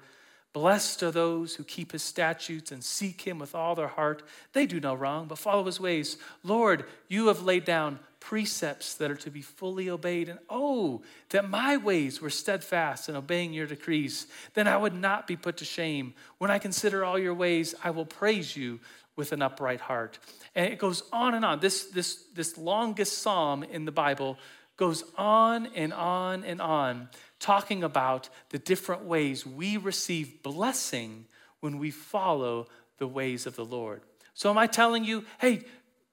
Blessed 0.52 1.02
are 1.02 1.10
those 1.10 1.54
who 1.54 1.64
keep 1.64 1.92
his 1.92 2.02
statutes 2.02 2.70
and 2.70 2.84
seek 2.84 3.22
him 3.22 3.38
with 3.38 3.54
all 3.54 3.74
their 3.74 3.88
heart. 3.88 4.22
They 4.52 4.66
do 4.66 4.78
no 4.78 4.92
wrong, 4.92 5.26
but 5.26 5.38
follow 5.38 5.64
his 5.64 5.80
ways. 5.80 6.18
Lord, 6.44 6.84
you 7.08 7.28
have 7.28 7.40
laid 7.40 7.64
down 7.64 7.98
precepts 8.20 8.94
that 8.96 9.10
are 9.10 9.16
to 9.16 9.30
be 9.30 9.40
fully 9.40 9.88
obeyed. 9.88 10.28
And 10.28 10.38
oh, 10.50 11.00
that 11.30 11.48
my 11.48 11.78
ways 11.78 12.20
were 12.20 12.28
steadfast 12.28 13.08
in 13.08 13.16
obeying 13.16 13.54
your 13.54 13.66
decrees. 13.66 14.26
Then 14.52 14.68
I 14.68 14.76
would 14.76 14.94
not 14.94 15.26
be 15.26 15.34
put 15.34 15.56
to 15.56 15.64
shame. 15.64 16.12
When 16.36 16.50
I 16.50 16.58
consider 16.58 17.06
all 17.06 17.18
your 17.18 17.32
ways, 17.32 17.74
I 17.82 17.88
will 17.90 18.04
praise 18.04 18.54
you 18.54 18.80
with 19.16 19.32
an 19.32 19.42
upright 19.42 19.80
heart. 19.80 20.18
And 20.54 20.72
it 20.72 20.78
goes 20.78 21.02
on 21.12 21.34
and 21.34 21.44
on. 21.44 21.60
This, 21.60 21.84
this, 21.84 22.24
this 22.34 22.56
longest 22.56 23.18
psalm 23.18 23.62
in 23.62 23.84
the 23.84 23.92
Bible 23.92 24.38
goes 24.76 25.04
on 25.16 25.66
and 25.74 25.92
on 25.92 26.44
and 26.44 26.60
on, 26.60 27.08
talking 27.38 27.84
about 27.84 28.28
the 28.48 28.58
different 28.58 29.04
ways 29.04 29.46
we 29.46 29.76
receive 29.76 30.42
blessing 30.42 31.26
when 31.60 31.78
we 31.78 31.90
follow 31.90 32.66
the 32.98 33.06
ways 33.06 33.46
of 33.46 33.54
the 33.54 33.64
Lord. 33.64 34.02
So, 34.34 34.50
am 34.50 34.58
I 34.58 34.66
telling 34.66 35.04
you, 35.04 35.24
hey, 35.40 35.62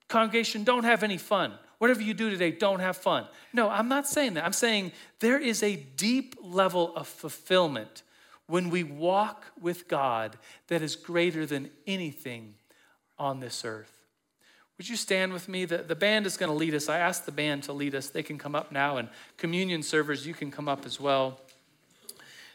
congregation, 0.08 0.62
don't 0.62 0.84
have 0.84 1.02
any 1.02 1.16
fun? 1.16 1.54
Whatever 1.78 2.02
you 2.02 2.12
do 2.12 2.28
today, 2.28 2.50
don't 2.50 2.80
have 2.80 2.96
fun. 2.96 3.26
No, 3.54 3.70
I'm 3.70 3.88
not 3.88 4.06
saying 4.06 4.34
that. 4.34 4.44
I'm 4.44 4.52
saying 4.52 4.92
there 5.20 5.38
is 5.38 5.62
a 5.62 5.76
deep 5.76 6.36
level 6.42 6.94
of 6.94 7.08
fulfillment 7.08 8.02
when 8.46 8.68
we 8.68 8.84
walk 8.84 9.46
with 9.60 9.88
God 9.88 10.36
that 10.66 10.82
is 10.82 10.96
greater 10.96 11.46
than 11.46 11.70
anything 11.86 12.54
on 13.20 13.38
this 13.38 13.64
earth. 13.64 13.92
Would 14.76 14.88
you 14.88 14.96
stand 14.96 15.32
with 15.32 15.48
me? 15.48 15.64
The, 15.64 15.78
the 15.78 15.94
band 15.94 16.26
is 16.26 16.36
going 16.36 16.50
to 16.50 16.56
lead 16.56 16.74
us. 16.74 16.88
I 16.88 16.98
asked 16.98 17.26
the 17.26 17.32
band 17.32 17.62
to 17.64 17.72
lead 17.72 17.94
us. 17.94 18.08
They 18.08 18.24
can 18.24 18.38
come 18.38 18.56
up 18.56 18.72
now, 18.72 18.96
and 18.96 19.08
communion 19.36 19.84
servers, 19.84 20.26
you 20.26 20.34
can 20.34 20.50
come 20.50 20.68
up 20.68 20.84
as 20.84 20.98
well. 20.98 21.38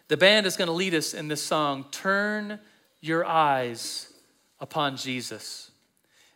The 0.10 0.18
band 0.18 0.46
is 0.46 0.58
going 0.58 0.68
to 0.68 0.74
lead 0.74 0.94
us 0.94 1.14
in 1.14 1.30
this 1.30 1.42
song, 1.42 1.86
Turn 1.92 2.60
Your 3.00 3.26
Eyes 3.26 4.12
Upon 4.60 4.98
Jesus. 4.98 5.72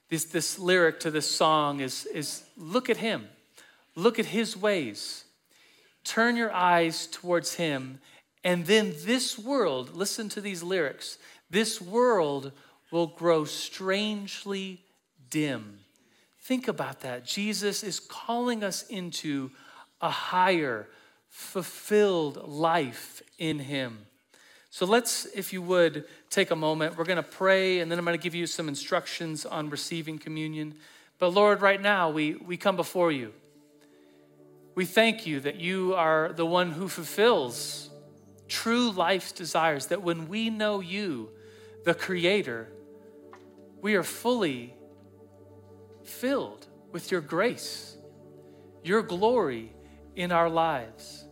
This, 0.08 0.24
this 0.24 0.58
lyric 0.58 1.02
to 1.02 1.12
this 1.12 1.30
song 1.30 1.82
is, 1.82 2.06
is 2.06 2.44
look 2.56 2.90
at 2.90 2.98
him, 2.98 3.28
look 3.96 4.18
at 4.18 4.28
his 4.28 4.56
ways. 4.56 5.26
Turn 6.04 6.36
your 6.36 6.52
eyes 6.52 7.08
towards 7.08 7.56
him 7.56 8.00
and 8.44 8.66
then 8.66 8.94
this 9.04 9.38
world, 9.38 9.96
listen 9.96 10.30
to 10.30 10.42
these 10.42 10.64
lyrics, 10.64 11.18
this 11.50 11.82
world 11.82 12.52
will 12.92 13.08
grow 13.08 13.46
strangely 13.46 14.82
dim. 15.30 15.80
Think 16.42 16.68
about 16.68 17.02
that. 17.02 17.26
Jesus 17.26 17.84
is 17.84 18.00
calling 18.00 18.64
us 18.64 18.84
into 18.88 19.52
a 20.02 20.10
higher, 20.10 20.88
fulfilled 21.28 22.48
life 22.48 23.22
in 23.38 23.60
Him. 23.60 24.00
So 24.72 24.86
let's, 24.86 25.26
if 25.26 25.52
you 25.52 25.62
would, 25.64 26.06
take 26.30 26.52
a 26.52 26.56
moment. 26.56 26.98
We're 26.98 27.06
going 27.06 27.18
to 27.18 27.24
pray, 27.24 27.80
and 27.80 27.92
then 27.92 27.98
I'm 28.00 28.06
going 28.06 28.18
to 28.18 28.22
give 28.24 28.36
you 28.36 28.46
some 28.46 28.68
instructions 28.68 29.46
on 29.46 29.70
receiving 29.70 30.20
communion. 30.20 30.76
But 31.18 31.30
Lord, 31.30 31.62
right 31.62 31.82
now, 31.82 32.10
we, 32.10 32.36
we 32.36 32.56
come 32.56 32.76
before 32.76 33.12
you. 33.12 33.34
We 34.76 34.86
thank 34.86 35.28
you 35.28 35.40
that 35.42 35.60
you 35.60 35.96
are 35.96 36.32
the 36.34 36.46
one 36.46 36.72
who 36.72 36.88
fulfills 36.88 37.90
true 38.48 38.92
life's 38.92 39.32
desires, 39.32 39.88
that 39.88 40.02
when 40.02 40.28
we 40.28 40.50
know 40.50 40.80
you, 40.80 41.30
the 41.86 41.94
Creator, 41.94 42.68
we 43.82 43.96
are 43.96 44.04
fully 44.04 44.74
filled 46.04 46.68
with 46.92 47.12
your 47.12 47.22
grace, 47.22 47.98
your 48.84 49.02
glory 49.02 49.72
in 50.16 50.32
our 50.32 50.50
lives. 50.50 51.26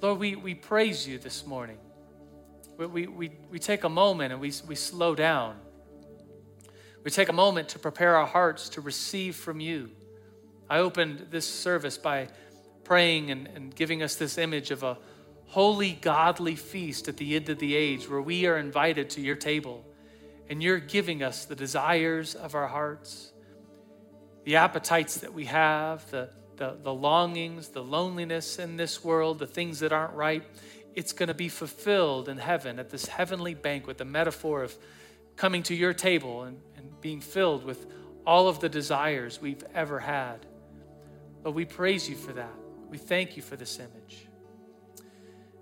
Lord, 0.00 0.18
we, 0.18 0.36
we 0.36 0.54
praise 0.54 1.06
you 1.06 1.18
this 1.18 1.46
morning. 1.46 1.78
We, 2.78 3.06
we, 3.06 3.30
we 3.50 3.58
take 3.58 3.84
a 3.84 3.88
moment 3.88 4.32
and 4.32 4.40
we, 4.40 4.52
we 4.66 4.74
slow 4.74 5.14
down. 5.14 5.56
We 7.04 7.10
take 7.10 7.28
a 7.28 7.34
moment 7.34 7.68
to 7.70 7.78
prepare 7.78 8.16
our 8.16 8.26
hearts 8.26 8.70
to 8.70 8.80
receive 8.80 9.36
from 9.36 9.60
you. 9.60 9.90
I 10.68 10.78
opened 10.78 11.26
this 11.30 11.46
service 11.46 11.98
by 11.98 12.28
praying 12.84 13.30
and, 13.30 13.48
and 13.54 13.74
giving 13.74 14.02
us 14.02 14.14
this 14.14 14.38
image 14.38 14.70
of 14.70 14.82
a 14.82 14.96
holy, 15.46 15.92
godly 15.92 16.56
feast 16.56 17.08
at 17.08 17.16
the 17.16 17.36
end 17.36 17.48
of 17.48 17.58
the 17.58 17.74
age 17.74 18.08
where 18.08 18.22
we 18.22 18.46
are 18.46 18.56
invited 18.56 19.10
to 19.10 19.20
your 19.20 19.36
table 19.36 19.84
and 20.50 20.60
you're 20.60 20.80
giving 20.80 21.22
us 21.22 21.44
the 21.44 21.54
desires 21.54 22.34
of 22.34 22.56
our 22.56 22.66
hearts, 22.66 23.32
the 24.42 24.56
appetites 24.56 25.18
that 25.18 25.32
we 25.32 25.44
have, 25.44 26.10
the, 26.10 26.28
the, 26.56 26.76
the 26.82 26.92
longings, 26.92 27.68
the 27.68 27.82
loneliness 27.82 28.58
in 28.58 28.76
this 28.76 29.04
world, 29.04 29.38
the 29.38 29.46
things 29.46 29.78
that 29.78 29.92
aren't 29.92 30.12
right. 30.12 30.42
It's 30.96 31.12
going 31.12 31.28
to 31.28 31.34
be 31.34 31.48
fulfilled 31.48 32.28
in 32.28 32.36
heaven 32.36 32.80
at 32.80 32.90
this 32.90 33.06
heavenly 33.06 33.54
banquet, 33.54 33.96
the 33.96 34.04
metaphor 34.04 34.64
of 34.64 34.76
coming 35.36 35.62
to 35.62 35.74
your 35.74 35.94
table 35.94 36.42
and, 36.42 36.60
and 36.76 37.00
being 37.00 37.20
filled 37.20 37.64
with 37.64 37.86
all 38.26 38.48
of 38.48 38.58
the 38.58 38.68
desires 38.68 39.40
we've 39.40 39.64
ever 39.72 40.00
had. 40.00 40.44
But 41.44 41.52
we 41.52 41.64
praise 41.64 42.08
you 42.10 42.16
for 42.16 42.32
that. 42.32 42.54
We 42.88 42.98
thank 42.98 43.36
you 43.36 43.42
for 43.42 43.54
this 43.54 43.78
image. 43.78 44.26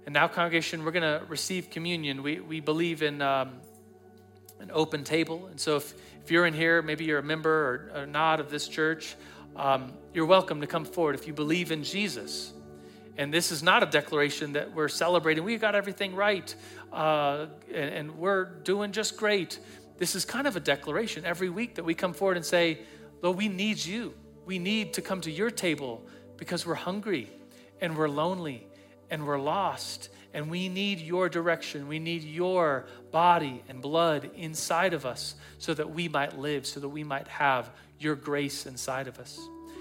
And 0.07 0.14
now, 0.14 0.29
congregation, 0.29 0.83
we're 0.83 0.92
going 0.92 1.20
to 1.20 1.27
receive 1.27 1.68
communion. 1.68 2.22
We, 2.22 2.40
we 2.40 2.61
believe 2.61 3.03
in 3.03 3.20
um, 3.20 3.61
an 4.61 4.71
open 4.73 5.05
table. 5.05 5.47
And 5.51 5.59
so, 5.59 5.77
if, 5.77 5.94
if 6.25 6.31
you're 6.31 6.47
in 6.47 6.55
here, 6.55 6.83
maybe 6.83 7.05
you're 7.05 7.18
a 7.18 7.23
member 7.23 7.90
or, 7.94 8.03
or 8.03 8.07
not 8.07 8.40
of 8.40 8.51
this 8.51 8.68
church, 8.68 9.16
um, 9.57 9.92
you're 10.14 10.27
welcome 10.27 10.61
to 10.61 10.66
come 10.66 10.85
forward 10.85 11.14
if 11.14 11.27
you 11.27 11.33
believe 11.33 11.73
in 11.73 11.83
Jesus. 11.83 12.53
And 13.16 13.35
this 13.35 13.51
is 13.51 13.62
not 13.62 13.83
a 13.83 13.87
declaration 13.87 14.53
that 14.53 14.73
we're 14.73 14.88
celebrating. 14.88 15.42
We 15.42 15.57
got 15.57 15.75
everything 15.75 16.14
right 16.14 16.55
uh, 16.92 17.47
and, 17.75 17.94
and 17.94 18.18
we're 18.18 18.44
doing 18.44 18.92
just 18.92 19.16
great. 19.16 19.59
This 19.97 20.14
is 20.14 20.25
kind 20.25 20.47
of 20.47 20.55
a 20.55 20.61
declaration 20.61 21.25
every 21.25 21.51
week 21.51 21.75
that 21.75 21.85
we 21.85 21.94
come 21.94 22.12
forward 22.12 22.37
and 22.37 22.47
say, 22.47 22.79
Lord, 23.21 23.37
we 23.37 23.49
need 23.49 23.85
you. 23.85 24.14
We 24.47 24.61
need 24.61 24.94
to 24.94 25.03
come 25.03 25.21
to 25.23 25.31
your 25.31 25.51
table 25.51 26.07
because 26.37 26.64
we're 26.64 26.75
hungry 26.75 27.29
and 27.81 27.97
we're 27.97 28.09
lonely 28.09 28.66
and 29.11 29.27
we're 29.27 29.40
lost 29.40 30.11
and 30.35 30.51
we 30.51 30.69
need 30.69 31.01
your 31.01 31.29
direction. 31.29 31.88
We 31.88 31.99
need 31.99 32.23
your 32.23 32.87
body 33.11 33.62
and 33.69 33.81
blood 33.81 34.31
inside 34.35 34.95
of 34.95 35.07
us 35.07 35.35
so 35.59 35.75
that 35.75 35.91
we 35.91 36.09
might 36.09 36.38
live, 36.38 36.67
so 36.67 36.81
that 36.81 36.88
we 36.88 37.05
might 37.05 37.29
have 37.29 37.71
your 37.99 38.14
grace 38.14 38.67
inside 38.67 39.09
of 39.09 39.19
us. 39.19 39.38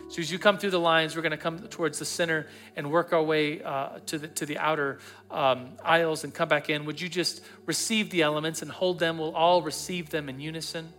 So 0.10 0.22
as 0.22 0.32
you 0.32 0.40
come 0.40 0.58
through 0.58 0.70
the 0.70 0.80
lines, 0.80 1.16
we're 1.16 1.22
going 1.22 1.32
to 1.32 1.38
come 1.38 1.60
towards 1.68 2.00
the 2.00 2.06
center 2.06 2.48
and 2.78 2.90
work 2.90 3.12
our 3.12 3.22
way 3.22 3.62
uh, 3.62 4.00
to, 4.06 4.18
the, 4.18 4.28
to 4.30 4.46
the 4.46 4.58
outer 4.58 5.00
um, 5.30 5.72
aisles 5.84 6.24
and 6.24 6.34
come 6.34 6.48
back 6.48 6.70
in. 6.70 6.86
Would 6.86 7.02
you 7.02 7.10
just 7.10 7.44
receive 7.66 8.10
the 8.10 8.22
elements 8.22 8.62
and 8.62 8.72
hold 8.72 9.00
them? 9.00 9.18
We'll 9.18 9.36
all 9.36 9.62
receive 9.62 10.10
them 10.10 10.30
in 10.30 10.40
unison. 10.40 10.94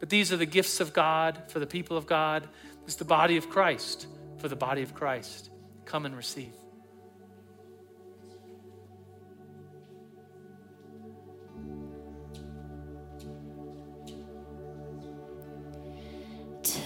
But 0.00 0.08
these 0.08 0.32
are 0.32 0.38
the 0.38 0.46
gifts 0.46 0.80
of 0.80 0.94
God 0.94 1.42
for 1.48 1.58
the 1.58 1.66
people 1.66 1.96
of 1.96 2.06
God. 2.06 2.48
Is 2.86 2.96
the 2.96 3.04
body 3.04 3.36
of 3.36 3.48
Christ 3.48 4.06
for 4.38 4.48
the 4.48 4.56
body 4.56 4.82
of 4.82 4.94
Christ. 4.94 5.50
Come 5.86 6.04
and 6.04 6.16
receive. 6.16 6.52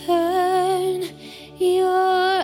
turn 0.09 1.05
your 1.59 2.43